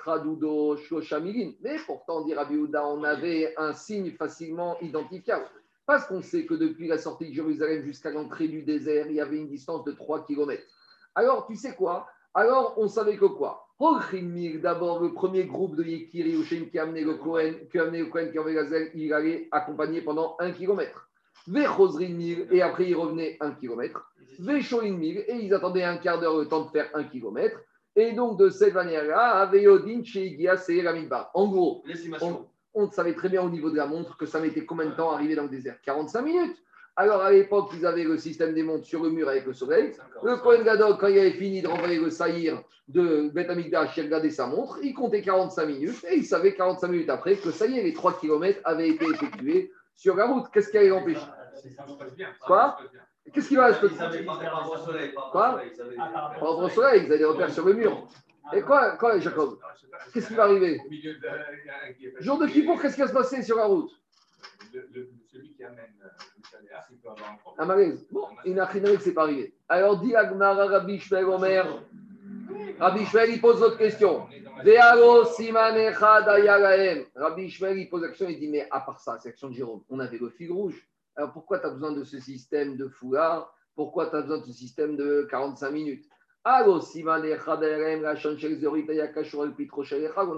[1.22, 1.52] Milin.
[1.60, 5.46] Mais pourtant, dit Rabbi Yehuda, on avait un signe facilement identifiable.
[5.86, 9.20] Parce qu'on sait que depuis la sortie de Jérusalem jusqu'à l'entrée du désert, il y
[9.20, 10.62] avait une distance de 3 km.
[11.14, 12.08] Alors, tu sais quoi?
[12.34, 13.68] Alors, on savait que quoi?
[13.78, 18.00] D'abord, le premier groupe de Yekiri Hushem qui a amené le Kohen, qui a amené
[18.00, 21.08] le Kohen qui a zèle, il allait accompagner pendant un kilomètre.
[21.46, 24.10] Vechosrinmir, et après, il revenait un kilomètre.
[24.38, 27.60] Veshorinmir, et ils attendaient un quart d'heure le temps de faire un kilomètre.
[27.96, 31.30] Et donc, de cette manière-là, Aveodin, Sheigia, c'est Ramidbar.
[31.34, 31.82] En gros,
[32.20, 34.94] on, on savait très bien au niveau de la montre que ça mettait combien de
[34.94, 36.56] temps à arriver dans le désert 45 minutes.
[36.98, 39.92] Alors à l'époque, ils avaient le système des montres sur le mur avec le soleil.
[40.22, 44.04] Le Kohen Gadol, quand il avait fini de renvoyer le saïr de Beth Amikdash, il
[44.04, 47.66] regardait sa montre, il comptait 45 minutes et il savait 45 minutes après que ça
[47.66, 50.46] y est, les 3 km avaient été effectués sur la route.
[50.52, 51.20] Qu'est-ce qui allait l'empêcher
[52.46, 52.78] Quoi?
[53.32, 54.24] Qu'est-ce qui va se passer
[55.32, 55.60] Quoi
[55.96, 58.06] Par rapport au soleil, ils avaient des repères sur le mur.
[58.52, 59.58] Et quoi, quoi Jacob
[60.12, 60.80] Qu'est-ce qui va arriver
[62.20, 63.90] Jour de Kippour, qu'est-ce qui va se passer sur la route
[65.32, 67.64] Celui qui amène euh, le salaire, il peut avoir un problème.
[67.64, 68.06] Un malaise.
[68.10, 69.54] Bon, il n'a rien que c'est pas arrivé.
[69.68, 71.82] Alors, dit Agmara Rabbi Shmuel Omer.
[72.78, 74.26] Rabbi Shmuel, il pose autre question.
[77.14, 79.54] Rabbi Shmuel, il pose la question, il dit, mais à part ça, c'est l'action de
[79.54, 80.88] Jérôme, on avait le fil rouge.
[81.16, 83.54] Alors, pourquoi tu as besoin de ce système de foulard?
[83.74, 86.04] Pourquoi tu as besoin de ce système de 45 minutes?
[86.44, 86.62] On a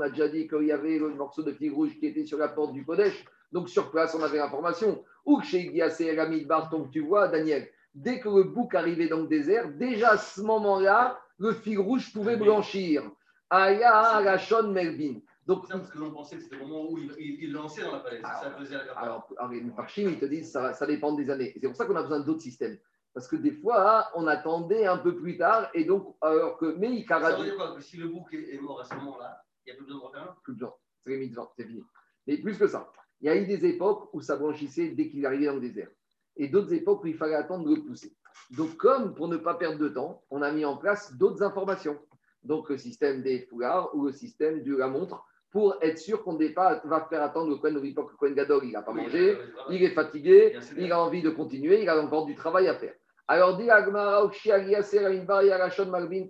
[0.09, 2.73] déjà dit qu'il y avait le morceau de fil rouge qui était sur la porte
[2.73, 3.25] du Kodesh.
[3.53, 5.05] Donc, sur place, on avait l'information.
[5.27, 5.71] Ou chez
[6.17, 10.17] Ramid Barton, tu vois, Daniel, dès que le bouc arrivait dans le désert, déjà à
[10.17, 13.03] ce moment-là, le fil rouge pouvait blanchir.
[13.51, 15.21] Aya Rachon Melvin.
[15.49, 17.83] Donc, Ça, parce que l'on pensait que c'était le moment où il, il, il lançait
[17.83, 18.21] dans la falaise.
[18.23, 18.99] Alors, ça faisait la carte.
[18.99, 21.55] alors, alors, les Parchim, ils te disent ça, ça dépend des années.
[21.55, 22.79] C'est pour ça qu'on a besoin d'autres systèmes.
[23.15, 26.95] Parce que des fois, on attendait un peu plus tard, et donc, alors que, mais
[26.95, 29.71] il Ça veut dire quoi Que si le bouc est, mort à ce moment-là, il
[29.71, 30.37] n'y a plus besoin de refaire un?
[30.45, 30.75] Plus besoin.
[31.07, 31.83] C'est mitzvot, c'est fini.
[32.27, 32.93] Mais plus que ça,
[33.23, 35.89] il y a eu des époques où ça blanchissait dès qu'il arrivait dans le désert.
[36.37, 38.15] Et d'autres époques où il fallait attendre de le pousser.
[38.51, 41.99] Donc, comme pour ne pas perdre de temps, on a mis en place d'autres informations.
[42.43, 46.35] Donc, le système des foulards ou le système de la montre pour être sûr qu'on
[46.35, 48.11] ne va pas faire attendre le l'époque.
[48.13, 51.01] Le Kohen Gadol, il n'a pas Oui, mangé, euh, il est fatigué, Bien il a
[51.01, 52.95] envie de continuer, il a encore du travail à faire.
[53.27, 54.31] Alors, dit Agmara,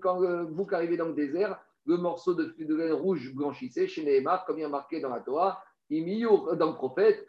[0.00, 4.04] quand le bouc arrivait dans le désert, le morceau de, de laine rouge blanchissait chez
[4.04, 7.26] Nehemar, comme il y a marqué dans la Torah, dans le prophète,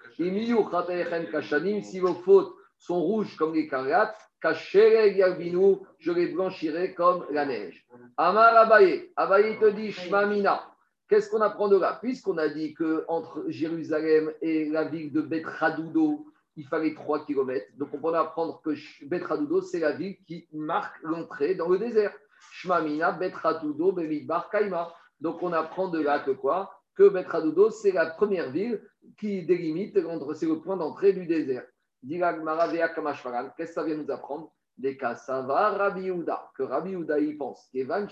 [1.31, 7.25] Kashanim, si vos fautes sont rouges comme les cariates, Kashereg, Yalvinu, je les blanchirai comme
[7.31, 7.85] la neige.
[8.17, 10.63] Amar Abaye, Abaye te dit, Shmamina.
[11.09, 11.97] Qu'est-ce qu'on apprend de là?
[12.01, 17.65] Puisqu'on a dit qu'entre Jérusalem et la ville de Beth Hadoudo, il fallait 3 km.
[17.77, 18.71] Donc on peut apprendre que
[19.05, 22.13] Beth Hadoudo, c'est la ville qui marque l'entrée dans le désert.
[22.51, 24.93] Shmamina, Beth Hadoudo, Bemidbar, Kaima.
[25.19, 26.71] Donc on apprend de là que quoi?
[26.93, 28.79] Que Beth Hadoudo, c'est la première ville
[29.17, 29.97] qui délimite,
[30.35, 31.65] c'est le point d'entrée du désert.
[32.07, 34.53] Qu'est-ce que ça vient nous apprendre?
[34.79, 37.67] Des cas, ça va Rabbi Yehuda, que Rabbi Yehuda il pense.
[37.73, 38.07] Kevan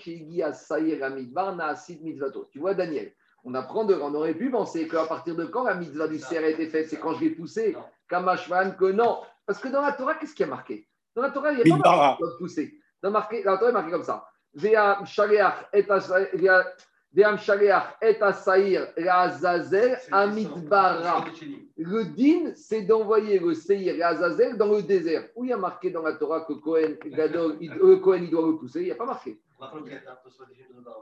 [2.02, 2.50] Mitzvato.
[2.52, 3.14] Tu vois, Daniel,
[3.46, 6.44] on apprend de, on aurait pu penser qu'à partir de quand la mitzvah du cerf
[6.44, 7.72] a été faite, c'est quand je l'ai poussé.
[7.72, 7.86] Non.
[8.10, 9.22] Kamashvan, que non.
[9.46, 10.86] Parce que dans la Torah, qu'est-ce qui a marqué?
[11.16, 12.78] Dans la Torah, il y a pas marqué de pousser.
[13.02, 14.28] Dans, la Torah, il est marqué comme ça.
[14.54, 15.02] Ve'a-
[15.72, 15.84] et
[21.78, 25.28] Le din, c'est d'envoyer le Seir et Azazel dans le désert.
[25.36, 28.30] Où il y a marqué dans la Torah que Cohen, Gadol, il, euh, Cohen, il
[28.30, 29.40] doit le pousser Il n'y a pas marqué.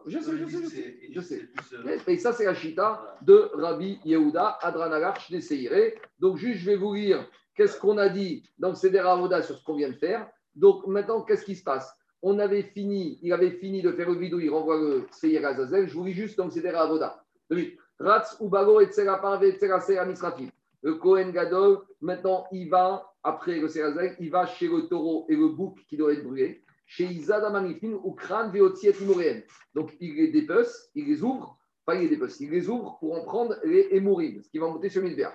[0.08, 0.64] Je sais, je sais,
[1.12, 1.76] je sais, je sais.
[1.76, 6.00] euh, Et ça, c'est la chita de Rabbi Yehuda, Adranarach des Seiré.
[6.20, 9.58] Donc, juste, je vais vous lire qu'est-ce qu'on a dit dans le Seder Avoda sur
[9.58, 10.30] ce qu'on vient de faire.
[10.56, 11.94] Donc, maintenant, qu'est-ce qui se passe?
[12.28, 15.88] On avait fini, il avait fini de faire le vidéo, il renvoie le Seir Azazel.
[15.88, 17.24] Je vous lis juste dans le Seder Avoda.
[17.52, 17.78] Deux minutes.
[18.00, 20.50] Ratz Ubago et Amisrafim.
[20.82, 25.28] Le Kohen Gadol, maintenant, il va, après le Seir Azazel, il va chez le taureau
[25.30, 26.64] et le bouc qui doit être brûlé.
[26.88, 29.42] Chez Izada Manifin ou Kran Veotiet Imoréen.
[29.76, 33.14] Donc, il les dépece, il les ouvre, pas il les dépece, il les ouvre pour
[33.14, 35.30] en prendre les hémorrhoïdes, ce qui va monter sur Midber.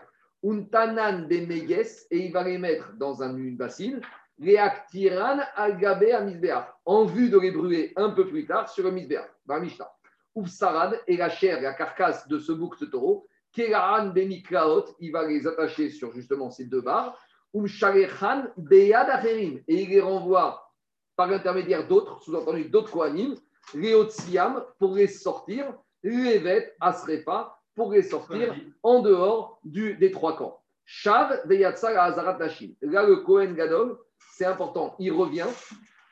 [0.45, 4.01] Untanan de Meges, et il va les mettre dans un- une bassine.
[4.41, 9.29] Réactiran al-gabé à en vue de les brûler un peu plus tard sur le Misbéach,
[9.47, 9.91] dans la Mishnah.
[10.35, 15.27] Oufsarad et la chair, la carcasse de ce bouc de taureau, Keraan benikraot, il va
[15.27, 17.19] les attacher sur justement ces deux barres,
[17.55, 20.73] Umsharechan beyad acherim, et il les renvoie
[21.17, 23.35] par l'intermédiaire d'autres, sous-entendu d'autres kohanim,
[23.75, 30.63] Réotsiam pour les sortir, Levet Asrefa pour les sortir en dehors du, des trois camps.
[30.85, 32.75] Shav Azarat Nashim.
[32.83, 33.99] Là, le Kohen Gadol,
[34.33, 35.49] c'est important, il revient.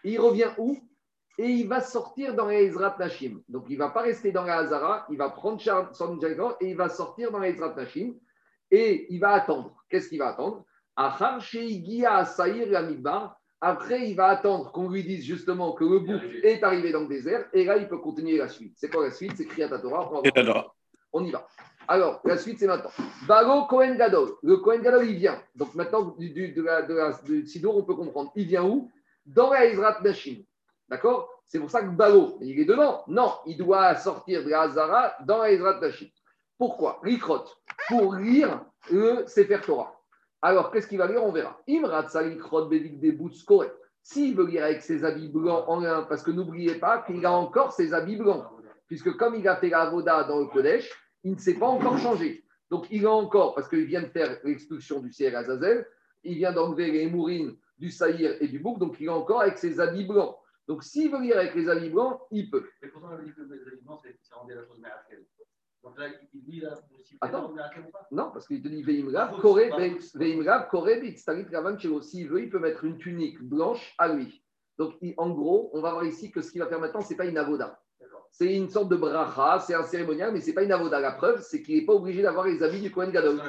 [0.04, 0.78] Il revient où?
[1.38, 3.40] Et il va sortir dans les Ezrat Nashim.
[3.48, 5.60] Donc, il ne va pas rester dans la Hazara, il va prendre
[5.92, 8.14] son Jagan et il va sortir dans les Ezrat Nashim.
[8.70, 9.74] Et il va attendre.
[9.88, 10.64] Qu'est-ce qu'il va attendre?
[13.60, 17.08] Après, il va attendre qu'on lui dise justement que le bouc est arrivé dans le
[17.08, 18.74] désert, et là, il peut continuer la suite.
[18.76, 19.32] C'est quoi la suite?
[19.36, 20.10] C'est Kriyat Torah.
[21.12, 21.46] On, y va.
[21.88, 22.90] Alors, la suite, c'est maintenant.
[23.26, 24.34] Bago Kohen Gadol.
[24.42, 25.40] Le Kohen Gadol, il vient.
[25.56, 27.12] Donc maintenant, du, de la,
[27.46, 28.30] Sidour, on peut comprendre.
[28.36, 28.90] Il vient où?
[29.24, 30.42] Dans la Ezrat Nashim.
[30.88, 31.30] D'accord?
[31.46, 33.04] C'est pour ça que Bago, il est dedans.
[33.08, 36.08] Non, il doit sortir de la Hazara dans la Ezrat Nashim.
[36.58, 37.00] Pourquoi?
[37.02, 37.44] Rikrot.
[37.88, 39.98] Pour lire le Sefer Torah.
[40.42, 41.24] Alors, qu'est-ce qu'il va lire?
[41.24, 41.58] On verra.
[41.66, 43.16] Imrat Salikrot Bevik des
[44.02, 47.32] S'il veut lire avec ses habits blancs en lin, parce que n'oubliez pas qu'il a
[47.32, 48.44] encore ses habits blancs.
[48.86, 50.90] Puisque comme il a fait la Voda dans le Kodesh,
[51.24, 52.44] il ne s'est pas encore changé.
[52.70, 55.86] Donc, il a encore, parce qu'il vient de faire l'expulsion du ciel Azazel,
[56.22, 59.56] il vient d'enlever les mourines du Saïr et du Bouc, donc il est encore avec
[59.58, 60.36] ses habits blancs.
[60.66, 62.68] Donc, s'il veut lire avec les habits blancs, il peut.
[62.82, 64.78] Mais pourtant, on a dit que les habits blancs, ça rendait la chose
[65.82, 66.78] donc là, il dit là,
[67.20, 67.54] Attends.
[68.10, 69.70] Non, parce qu'il te dit Veimrav, Koré,
[70.14, 71.14] Veimrav, Koré,
[71.52, 74.44] Ravan, S'il veut, il peut mettre une tunique blanche à lui.
[74.76, 77.16] Donc, en gros, on va voir ici que ce qu'il va faire maintenant, ce n'est
[77.16, 77.80] pas une avoda.
[78.30, 81.00] C'est une sorte de bracha, c'est un cérémonial, mais ce n'est pas une avoda.
[81.00, 83.40] La preuve, c'est qu'il n'est pas obligé d'avoir les habits du Kohen Gadol.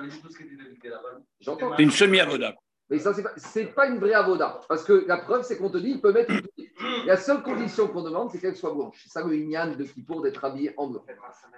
[1.39, 1.75] J'entends.
[1.77, 2.55] C'est une semi-avoda.
[2.89, 3.19] Mais ça, ce
[3.59, 4.61] n'est pas, pas, une vraie avoda.
[4.67, 7.87] Parce que la preuve, c'est qu'on te dit, il peut mettre une La seule condition
[7.87, 9.01] qu'on demande, c'est qu'elle soit blanche.
[9.03, 11.05] C'est ça le Inyan de Kippour d'être habillé en blanc.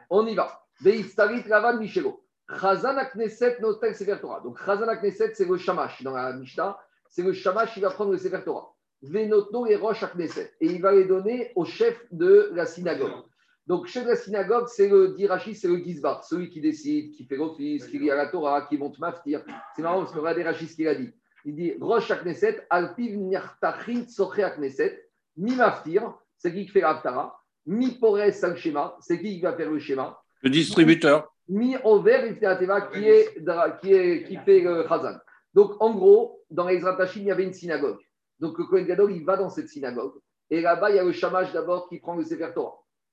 [0.09, 0.65] On y va.
[0.81, 2.23] Veistarit Ravan Michelo.
[2.59, 4.41] Chazan Akneset Notel Sefer Torah.
[4.41, 6.77] Donc Chazan Akneset, c'est le Shamash dans la Mishnah.
[7.09, 8.73] C'est le Shamash qui va prendre le Sefer Torah.
[9.01, 10.53] Venotno et Rosh Akneset.
[10.61, 13.23] Et il va les donner au chef de la synagogue.
[13.67, 17.25] Donc, chef de la synagogue, c'est le dirachi, c'est le Gizbar, celui qui décide, qui
[17.25, 19.43] fait l'office, qui lit à la Torah, qui monte maftir.
[19.75, 21.11] C'est marrant parce que regardez Rachid ce qu'il a dit.
[21.45, 27.39] Il dit Rosh Akneset, Alpiv Nirtachin Soche Akneset, mi maftir, c'est qui qui fait l'Aftara,
[27.65, 30.19] mi pores al schéma, c'est qui qui va faire le schéma.
[30.41, 31.33] Le distributeur.
[31.47, 33.43] Mi over qui est
[33.81, 35.17] qui est qui fait le Khazan.
[35.53, 36.81] Donc en gros, dans les
[37.15, 37.99] il y avait une synagogue.
[38.41, 40.15] Donc le Kohen Gadol, il va dans cette synagogue.
[40.49, 42.51] Et là-bas, il y a le Shamash d'abord qui prend le Sefer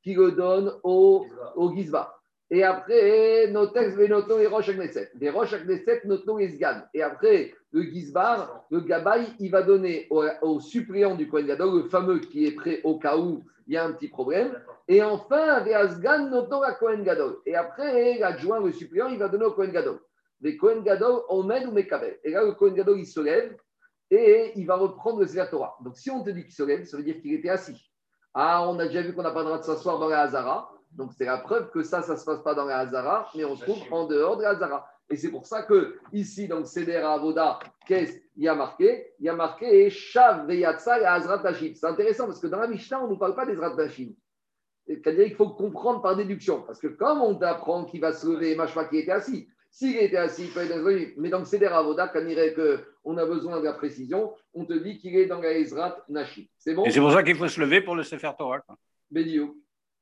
[0.03, 1.75] qui le donne au, au.
[2.51, 5.11] Et après, nos textes, et Rosh Agneset.
[5.15, 6.83] Des Rosh Agneset, notons et Sgan.
[6.95, 11.83] Et après, le Gizbar, le Gabay, il va donner au, au suppléant du Kohen Gadol,
[11.83, 14.59] le fameux qui est prêt au cas où il y a un petit problème.
[14.89, 17.37] Et enfin, Asgan, notons la Kohen Gadol.
[17.45, 19.99] Et après, l'adjoint, le suppléant, il va donner au Kohen Gadol.
[20.41, 22.19] Les Kohen Gadol, Omed ou Mekabel.
[22.25, 23.55] Et là, le Kohen Gadol, il se lève
[24.11, 25.77] et il va reprendre le Sefer Torah.
[25.85, 27.91] Donc, si on te dit qu'il se lève, ça veut dire qu'il était assis.
[28.35, 30.71] Ah, on a déjà vu qu'on n'a pas le droit de s'asseoir dans la Hazara.
[30.93, 33.45] Donc c'est la preuve que ça, ça ne se passe pas dans la Hazara, mais
[33.45, 34.89] on se trouve en dehors de la Hazara.
[35.11, 39.15] Et c'est pour ça que ici, dans Seder Avoda, qu'est-ce qu'il y a marqué?
[39.19, 43.05] Il y a marqué Shav et Azrat C'est intéressant parce que dans la Mishnah, on
[43.05, 44.13] ne nous parle pas des Tashim.
[44.87, 46.63] C'est-à-dire qu'il faut comprendre par déduction.
[46.63, 50.17] Parce que comme on t'apprend qu'il va se lever, Machma qui était assis, s'il était
[50.17, 53.65] assis, il peut être Mais dans le Seder Avoda, quand il qu'on a besoin de
[53.65, 56.51] la précision, on te dit qu'il est dans la Ezrat Nashi.
[56.59, 56.85] C'est bon?
[56.85, 58.61] Et c'est pour ça qu'il faut se lever pour le Sefer Torah.
[59.11, 59.57] Bédio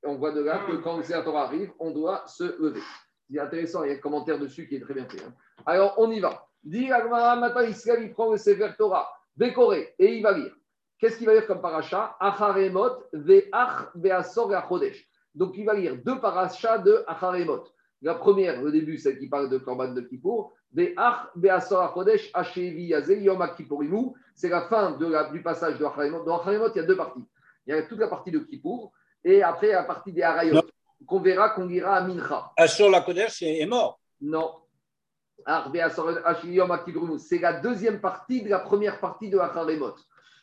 [0.07, 2.81] on voit de là que quand le Torah arrive, on doit se lever.
[3.29, 5.23] C'est intéressant, il y a un commentaire dessus qui est très bien fait.
[5.23, 5.35] Hein.
[5.67, 6.47] Alors, on y va.
[6.63, 10.55] Dit maintenant Israël, il prend le Sefer Torah, décoré, et il va lire.
[10.99, 12.17] Qu'est-ce qu'il va lire comme paracha?
[12.21, 15.09] Acharemot, ve'ach be'asor Chodesh.
[15.35, 17.65] Donc, il va lire deux parachas de Acharemot.
[18.07, 20.55] La première, le début, celle qui parle de Korban de Kippour.
[20.73, 20.95] C'est
[24.49, 26.23] la fin de la, du passage de Acharemot.
[26.23, 27.25] Dans Acharemot, il y a deux parties.
[27.67, 28.93] Il y a toute la partie de Kippour
[29.25, 30.63] et après à partir des Harayot,
[31.05, 32.53] qu'on verra qu'on ira à Mincha.
[32.57, 33.99] Assur la Kodesh est mort.
[34.21, 34.55] Non.
[37.19, 39.97] C'est la deuxième partie de la première partie de Acharemot.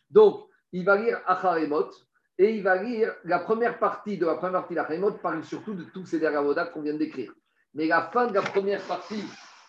[0.10, 1.92] Donc, il va lire Acharemot
[2.38, 5.76] et il va lire la première partie de la première partie de Acharemot, parle surtout
[5.76, 7.32] de tous ces Deravodas qu'on vient d'écrire.
[7.74, 9.24] Mais la fin de la première partie,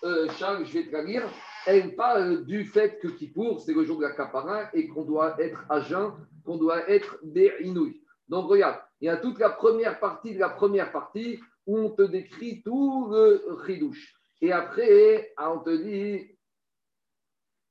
[0.05, 1.29] euh, Charles, je vais te la lire,
[1.67, 5.41] elle parle du fait que Kippour, c'est le jour de la Capara et qu'on doit
[5.41, 6.13] être à jeun,
[6.45, 8.03] qu'on doit être Béinouï.
[8.29, 11.91] Donc regarde, il y a toute la première partie de la première partie où on
[11.91, 14.15] te décrit tout le ridouche.
[14.43, 16.37] Et après, ah, on te dit,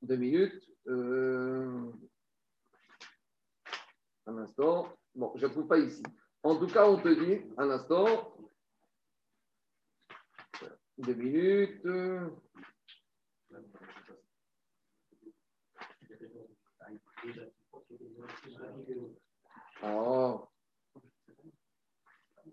[0.02, 1.92] deux minutes, euh,
[4.26, 4.88] Un instant.
[5.14, 6.02] Bon, je ne trouve pas ici.
[6.42, 8.33] En tout cas, on te dit, un instant.
[10.98, 11.88] Deux minutes.
[19.84, 20.48] Oh.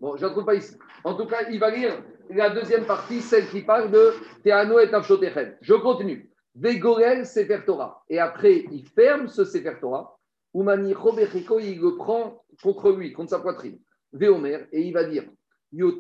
[0.01, 0.77] Bon, je ne trouve pas ici.
[1.05, 4.13] En tout cas, il va lire la deuxième partie, celle qui parle de
[4.43, 5.57] Théano et Tavshotechem.
[5.61, 6.31] Je continue.
[6.55, 8.03] Vegorel Sefer Torah.
[8.09, 10.17] Et après, il ferme ce Sefer Torah.
[10.55, 13.79] Oumani Robechiko, il le prend contre lui, contre sa poitrine.
[14.13, 15.25] Véomer, et il va dire
[15.73, 15.93] N'ai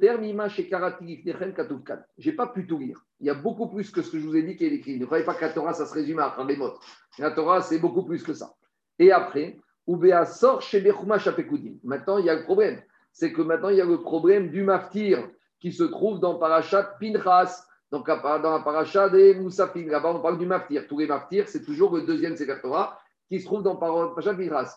[2.32, 3.04] pas pu tout lire.
[3.20, 4.98] Il y a beaucoup plus que ce que je vous ai dit qui est écrit.
[4.98, 6.74] Ne croyez pas que la Torah, ça se résume à les mots.
[7.18, 8.54] La Torah, c'est beaucoup plus que ça.
[8.98, 10.82] Et après, Oubea sort chez.
[11.84, 12.82] Maintenant, il y a le problème.
[13.12, 15.28] C'est que maintenant, il y a le problème du maftir
[15.60, 17.64] qui se trouve dans Parashat Pinchas.
[17.92, 20.86] Donc, dans la paracha des Moussafim, là-bas, on parle du maftir.
[20.86, 22.98] Tous les maftirs, c'est toujours le deuxième Sefer Torah
[23.28, 24.76] qui se trouve dans paracha Pinchas.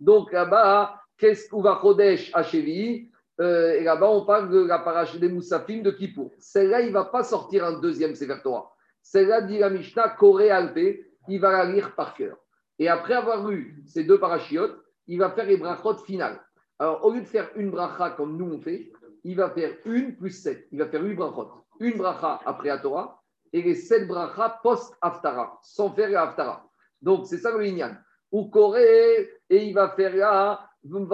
[0.00, 3.10] Donc, là-bas, qu'est-ce qu'on va Chodesh Hachevi
[3.40, 6.30] euh, Et là-bas, on parle de la paracha des Moussafim de Kippour.
[6.38, 8.72] Celle-là, il ne va pas sortir un deuxième Sefer Torah.
[9.02, 12.36] Celle-là, dit la Mishnah, Koré Alpé, il va la lire par cœur.
[12.78, 16.40] Et après avoir lu ces deux parachiotes, il va faire les brachot finales.
[16.78, 18.92] Alors, au lieu de faire une bracha comme nous on fait,
[19.24, 20.66] il va faire une plus sept.
[20.72, 21.48] Il va faire huit brachot.
[21.80, 26.68] Une bracha après la Torah et les sept brachas post-Aftara, sans faire la Aftara.
[27.00, 27.94] Donc, c'est ça le lignan.
[28.30, 30.64] Ou Koré, et il va faire brachot.
[30.84, 31.10] Donc,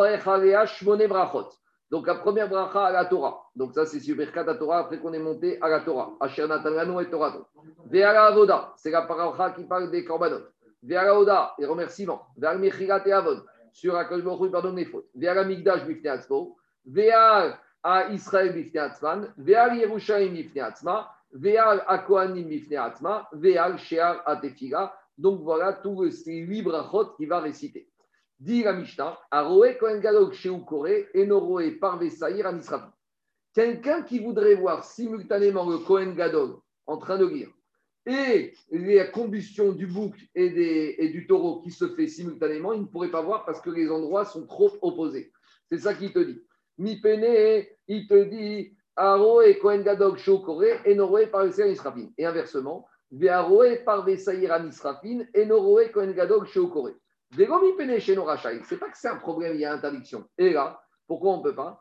[2.07, 3.43] la première bracha à la Torah.
[3.55, 6.13] Donc, ça, c'est sur Birkat Torah après qu'on est monté à la Torah.
[6.21, 7.35] Asher Natalano et Torah.
[7.91, 10.43] Ve'ala Avoda, c'est la paracha qui parle des korbanot.
[10.83, 12.27] Ve'ala Oda, les remerciements.
[12.37, 15.07] Ve'al Mechirat et Avod, sur Akash Baruch pardonne les fautes.
[15.15, 16.57] Ve'ala Migdash Bifne Atzmo.
[16.87, 19.33] Ve'al à Israël Bifne Atzman.
[19.37, 21.11] Ve'al Yerushalayim Bifne Atzma.
[21.33, 23.29] Ve'al Akohanim Bifne Atzma.
[23.33, 24.95] Ve'al Shear Atefila.
[25.17, 27.89] Donc, voilà tous ces huit brachot qu'il va réciter.
[28.41, 32.49] Dit la Mishnah, Aroé Kohen Gadol Sheu Kore, Enoroé Parve Saïr.
[33.53, 37.51] Quelqu'un qui voudrait voir simultanément le Kohen Gadol en train de lire
[38.09, 43.11] et la combustion du bouc et, du taureau qui se fait simultanément, il ne pourrait
[43.11, 45.31] pas voir parce que les endroits sont trop opposés.
[45.71, 46.41] C'est ça qu'il te dit.
[46.79, 52.09] Mi pene, il te dit Aro et Kohen Gadol Sheu Kore, Enoroé Parve Saïr Anisrafin.
[52.17, 56.15] Et inversement, Ve'aroé Parve Saïr Anisrafin, Enoroé Kohen
[57.37, 58.39] Gadol Sheu Kore.
[58.65, 60.25] C'est pas que c'est un problème, il y a interdiction.
[60.39, 61.81] Et là, pourquoi on ne peut pas?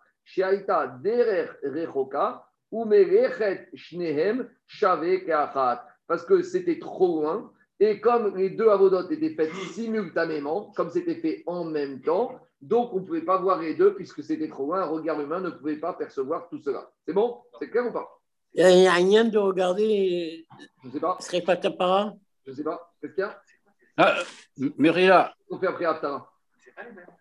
[6.08, 7.52] Parce que c'était trop loin.
[7.80, 12.92] Et comme les deux avodotes étaient faites simultanément, comme c'était fait en même temps, donc
[12.94, 14.82] on ne pouvait pas voir les deux puisque c'était trop loin.
[14.82, 16.90] Un regard humain ne pouvait pas percevoir tout cela.
[17.06, 17.44] C'est bon?
[17.60, 18.20] C'est clair ou pas?
[18.54, 20.48] Il n'y a rien de regarder.
[20.82, 21.18] Je ne sais pas.
[21.20, 21.70] Ce serait pas ta
[22.46, 22.92] Je ne sais pas.
[23.00, 23.40] Qu'est-ce qu'il y a?
[23.98, 24.16] Ah,
[24.78, 25.34] Myria.
[25.50, 26.32] On fait après Aftara.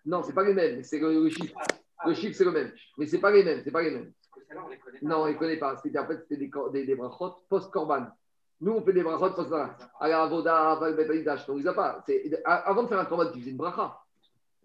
[0.05, 0.83] Non, ce n'est pas les mêmes.
[0.83, 1.55] C'est le, chiffre.
[2.05, 2.71] Le chiffre, c'est le même.
[2.97, 3.61] Mais ce n'est pas les mêmes.
[3.63, 4.11] C'est pas les mêmes.
[5.01, 5.75] Non, on les connaît pas.
[5.77, 8.07] C'était, en fait, c'était des, des, brachot post-korban.
[8.61, 9.49] Nous, on fait des brachot ils
[11.73, 12.03] pas.
[12.45, 13.99] Avant de faire un korban, tu faisais une bracha.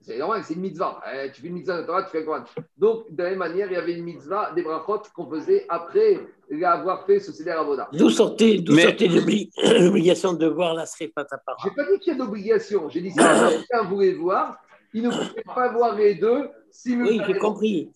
[0.02, 1.00] C'est normal, c'est une mitzvah.
[1.14, 2.44] Eh, tu fais une mitzvah tu fais un korban.
[2.76, 6.20] Donc, de la même manière, il y avait une mitzvah des brachot qu'on faisait après
[6.62, 7.88] avoir fait ce CDR Avoda.
[7.92, 11.56] D'où sortait, l'obligation de voir la Srefa Tapara?
[11.62, 12.88] Je n'ai pas dit qu'il y a d'obligation.
[12.88, 14.58] J'ai dit si quelqu'un voulait voir,
[14.92, 17.24] il ne pouvait pas voir les deux simultanément.
[17.24, 17.92] Oui, j'ai compris.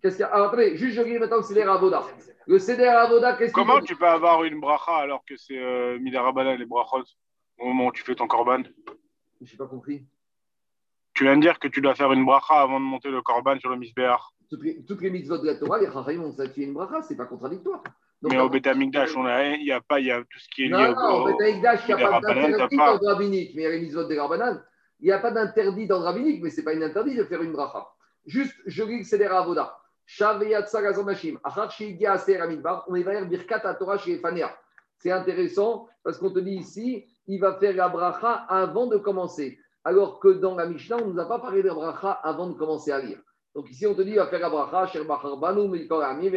[0.00, 0.32] Qu'est-ce qu'il y a?
[0.34, 2.02] Alors, attendez, juste je regarde maintenant le CDR Avoda.
[2.46, 6.56] Le CDR Avoda, qu'est-ce Comment tu peux avoir une bracha alors que c'est euh, Midarabana
[6.56, 7.04] les brachot?
[7.58, 8.62] Au moment où tu fais ton korban?
[9.40, 10.04] Je n'ai pas compris.
[11.14, 13.58] Tu viens de dire que tu dois faire une bracha avant de monter le korban
[13.60, 14.32] sur le misbéar.
[14.52, 17.16] Toutes les, toutes les mitzvot de la Torah, les Chachamim ont statué une bracha, c'est
[17.16, 17.82] pas contradictoire.
[18.20, 20.66] Donc, mais au Betamikdash, il n'y a pas, il y a tout ce qui est
[20.66, 23.62] lié non, non, au, au Betamikdash, il n'y a pas d'interdit dans le rabbinique, mais
[23.62, 24.62] il y a les mitzvot des Rabbanan.
[25.00, 27.24] Il n'y a pas d'interdit dans le rabbinique, mais ce n'est pas une interdit de
[27.24, 27.88] faire une bracha.
[28.26, 29.78] Juste, je lis que c'est des Ravoda.
[30.04, 30.24] C'est
[35.10, 40.20] intéressant parce qu'on te dit ici, il va faire la bracha avant de commencer alors
[40.20, 42.92] que dans la Mishnah, on ne nous a pas parlé de bracha avant de commencer
[42.92, 43.18] à lire.
[43.54, 46.30] Donc ici, on te dit, va faire la bracha, Sher Bacharbanu, Mikorami.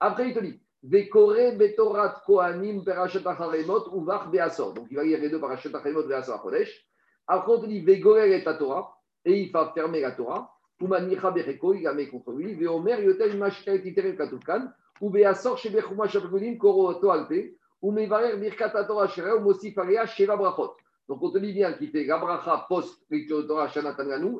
[0.00, 4.74] Après, il te dit, Vekore Betorat Kohanim, Perachet Acharemot, Uvach Beasor.
[4.74, 6.86] Donc il va lire les deux Perachet Acharemot, Beasor Kodesh.
[7.26, 10.50] Après, on te dit, Vegorel et Torah, et il va fermer la Torah.
[10.80, 12.54] Umanicha Bereko, il la met contre lui.
[12.54, 18.36] Veomer Yotel Mashka et Titerel Katukan, ou Beasor Shebechuma Shapakulim, Koro Oto Alpe, ou Mevarer
[18.38, 20.74] Birkat Torah Shere, ou Mosif Alea, Sheva Brachot.
[21.08, 23.68] Donc on te dit bien qu'il fait la bracha post lecture de Torah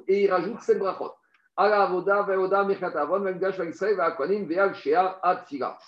[0.09, 1.13] et il rajoute cette brachot.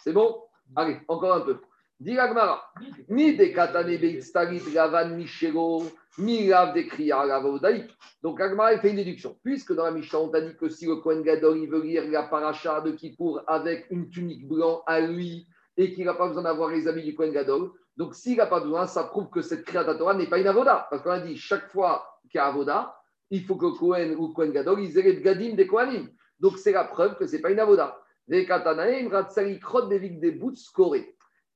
[0.02, 0.42] C'est bon?
[0.76, 1.60] Allez, encore un peu.
[2.00, 2.60] Dit l'Agmara,
[3.08, 5.84] ni des katane beitstarit gavan michelo,
[6.18, 7.88] mi lav des kriya lavodaïk.
[8.22, 9.36] Donc l'Agmara fait une déduction.
[9.42, 12.04] Puisque dans la Mishnah, on t'a dit que si le Kohen Gadol il veut lire
[12.10, 15.46] la paracha de Kippour avec une tunique blanche à lui
[15.76, 18.60] et qu'il n'a pas besoin d'avoir les habits du Kohen Gadol, donc s'il n'a pas
[18.60, 20.88] besoin, ça prouve que cette Torah n'est pas une avoda.
[20.90, 22.96] Parce qu'on a dit chaque fois qu'il y a avoda,
[23.34, 26.08] il faut que Kohen ou Kohen Gadol, ils aient les gadim des Kohanim.
[26.38, 28.00] Donc c'est la preuve que ce n'est pas une avoda.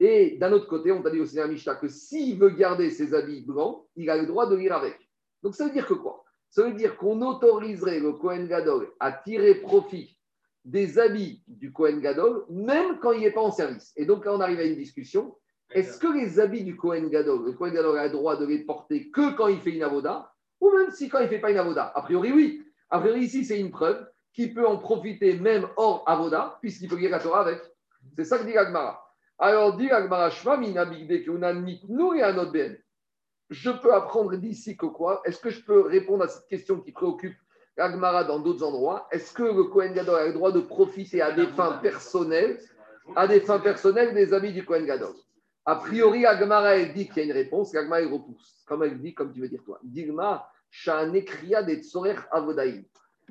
[0.01, 2.91] Et d'un autre côté, on t'a dit aussi dans la Mishnah que s'il veut garder
[2.91, 4.99] ses habits blancs, il a le droit de lire avec.
[5.43, 6.25] Donc ça veut dire que quoi?
[6.51, 10.19] Ça veut dire qu'on autoriserait le Kohen Gadol à tirer profit
[10.65, 13.93] des habits du Kohen Gadol, même quand il n'est pas en service.
[13.97, 15.37] Et donc là, on arrive à une discussion.
[15.71, 18.65] Est-ce que les habits du Kohen Gadol, le Kohen Gadol a le droit de les
[18.65, 21.51] porter que quand il fait une avoda, ou même si quand il ne fait pas
[21.51, 22.65] une avoda A priori, oui.
[22.91, 26.97] A priori, ici, c'est une preuve qu'il peut en profiter même hors avoda, puisqu'il peut
[26.97, 27.61] lire la Torah avec.
[28.17, 29.05] C'est ça que dit Agmara.
[29.39, 30.31] Alors, dit Agmara
[33.51, 35.23] Je peux apprendre d'ici que quoi?
[35.25, 37.37] Est-ce que je peux répondre à cette question qui préoccupe
[37.77, 39.07] Agmara dans d'autres endroits?
[39.13, 42.59] Est-ce que le Kohen Gadol a le droit de profiter à des fins personnelles,
[43.15, 45.15] à des fins personnelles des amis du Kohen Gadol
[45.69, 48.65] A priori, Agmara, elle dit qu'il y a une réponse, Agmara, elle repousse.
[48.67, 49.79] Comme elle dit, comme tu veux dire toi.
[49.83, 52.85] Digma, Sha'anekria des Tsorer Avodaïm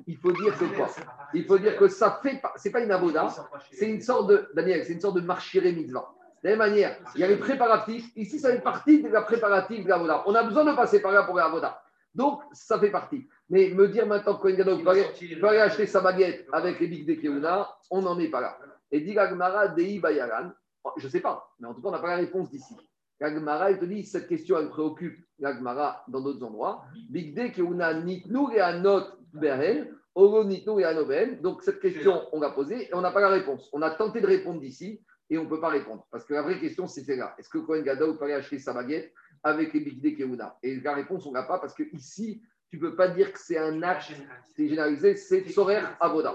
[0.06, 0.88] il faut dire que quoi?
[1.34, 3.28] Il faut dire que ça fait pas, c'est pas une avoda,
[3.72, 6.14] c'est une sorte de, Daniel, c'est une sorte de marchiré mitzvah.
[6.42, 8.10] De la même manière, il y a les préparatifs.
[8.14, 10.22] Ici, ça fait partie de la préparative de l'avoda.
[10.26, 11.82] On a besoin de passer par là pour l'avoda.
[12.14, 13.26] Donc, ça fait partie.
[13.50, 17.20] Mais me dire maintenant que Gadol peut, aller acheter sa baguette avec les Big de
[17.20, 18.56] Keuna, on n'en est pas là.
[18.92, 20.52] Et dit Gagmara Dei Bayaran,
[20.96, 22.74] je ne sais pas, mais en tout cas, on n'a pas la réponse d'ici.
[23.20, 26.84] Gagmara, il te dit, cette question, elle préoccupe Gagmara dans d'autres endroits.
[27.10, 31.40] Big De Keuna Nitnu et Anot Beren, Nitnu et Anoben.
[31.40, 33.68] Donc, cette question, on l'a posée et on n'a pas la réponse.
[33.72, 36.06] On a tenté de répondre d'ici et on ne peut pas répondre.
[36.12, 37.34] Parce que la vraie question, c'est là.
[37.38, 39.12] Est-ce que Kohen Gadol peut aller acheter sa baguette
[39.42, 40.56] avec les Big De Keuna?
[40.62, 43.32] Et la réponse, on ne l'a pas parce que ici, tu ne peux pas dire
[43.32, 44.12] que c'est un acte,
[44.54, 46.34] c'est généralisé, c'est Tsorer Avoda.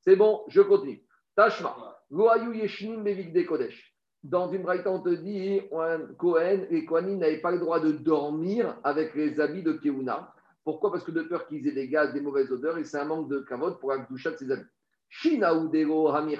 [0.00, 1.04] C'est bon, je continue.
[1.36, 1.76] Tashma.
[2.10, 3.93] Loayu Yeshnim Bevik De Kodesh.
[4.24, 5.60] Dans une braïta, on te dit,
[6.16, 10.32] Cohen, les Kohanim n'avaient pas le droit de dormir avec les habits de Keuna.
[10.64, 10.90] Pourquoi?
[10.90, 13.28] Parce que de peur qu'ils aient des gaz, des mauvaises odeurs, et c'est un manque
[13.28, 14.64] de kavod pour la de ses habits.
[15.10, 16.36] Shinaoudego Hami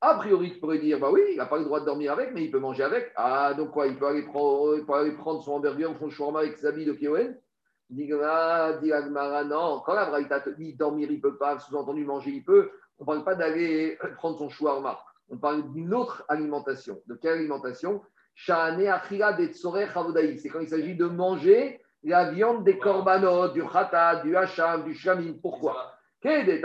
[0.00, 2.32] A priori, tu pourrais dire, bah oui, il n'a pas le droit de dormir avec,
[2.32, 3.10] mais il peut manger avec.
[3.16, 6.56] Ah, donc quoi, il peut aller prendre, peut aller prendre son hamburger, son shawarma avec
[6.58, 7.36] ses habits de Keohen?
[7.90, 9.82] Digma, Digmara, non.
[9.84, 13.02] Quand la braïta te dit dormir, il ne peut pas, sous-entendu manger, il peut, on
[13.02, 15.00] ne parle pas d'aller prendre son shawarma.
[15.32, 17.00] On parle d'une autre alimentation.
[17.06, 18.02] De quelle alimentation?
[18.36, 18.76] C'est quand
[20.60, 25.32] il s'agit de manger la viande des korbanot, du khata, du hacham, du shamin.
[25.40, 25.94] Pourquoi?
[26.22, 26.60] Marqué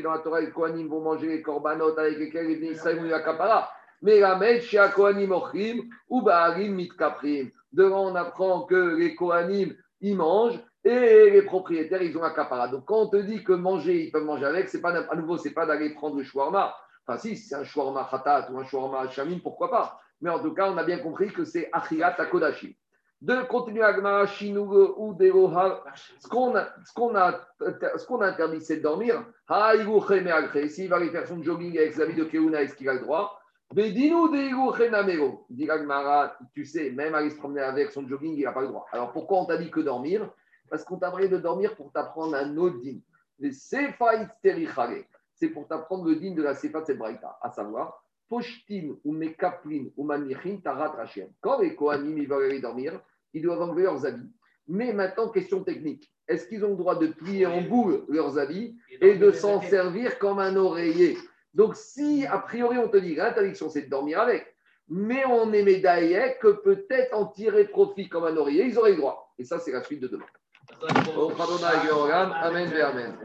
[0.00, 3.68] dans la Torah, les Kohanim vont manger les korbanot avec lesquels les Israël vont la
[4.00, 7.50] Mais la Kohanim ochim ou Baalim mitkaprim.
[7.72, 12.68] Devant, on apprend que les Kohanim, ils mangent et les propriétaires, ils ont un capara.
[12.68, 15.36] Donc, quand on te dit que manger, ils peuvent manger avec, c'est pas, à nouveau,
[15.36, 16.74] c'est pas d'aller prendre le shawarma.
[17.06, 20.54] Enfin, si, c'est un shawarma khatat ou un shawarma chamim, pourquoi pas Mais en tout
[20.54, 22.72] cas, on a bien compris que c'est achirat akodashim.
[23.20, 27.38] De continuer à ou ce qu'on a, ce qu'on a,
[27.98, 29.26] ce qu'on a interdit, c'est de dormir.
[30.68, 33.00] S'il va aller faire son jogging avec ses amis de Keuna, est-ce qu'il a le
[33.00, 33.38] droit?
[36.54, 38.86] Tu sais, même aller se promener avec son jogging, il n'a pas le droit.
[38.90, 40.26] Alors pourquoi on t'a dit que dormir?
[40.70, 43.00] Parce qu'on t'a parlé de dormir pour t'apprendre un autre din.
[45.34, 50.04] C'est pour t'apprendre le din de la Sefa Tsebraïta, à savoir Poshtin ou Mekaplin ou
[50.04, 51.28] Manichin Tarat Rachem.
[51.40, 53.00] Quand les Kohanim ils veulent aller dormir,
[53.34, 54.30] ils doivent enlever leurs habits.
[54.68, 56.12] Mais maintenant, question technique.
[56.28, 60.18] Est-ce qu'ils ont le droit de plier en boule leurs habits et de s'en servir
[60.20, 61.18] comme un oreiller?
[61.54, 64.54] Donc, si a priori on te dit l'interdiction c'est de dormir avec,
[64.88, 68.98] mais on est médaillé que peut-être en tirer profit comme un oreiller, ils auraient le
[68.98, 69.34] droit.
[69.38, 70.26] Et ça, c'est la suite de demain.
[70.78, 73.18] Amen, amen.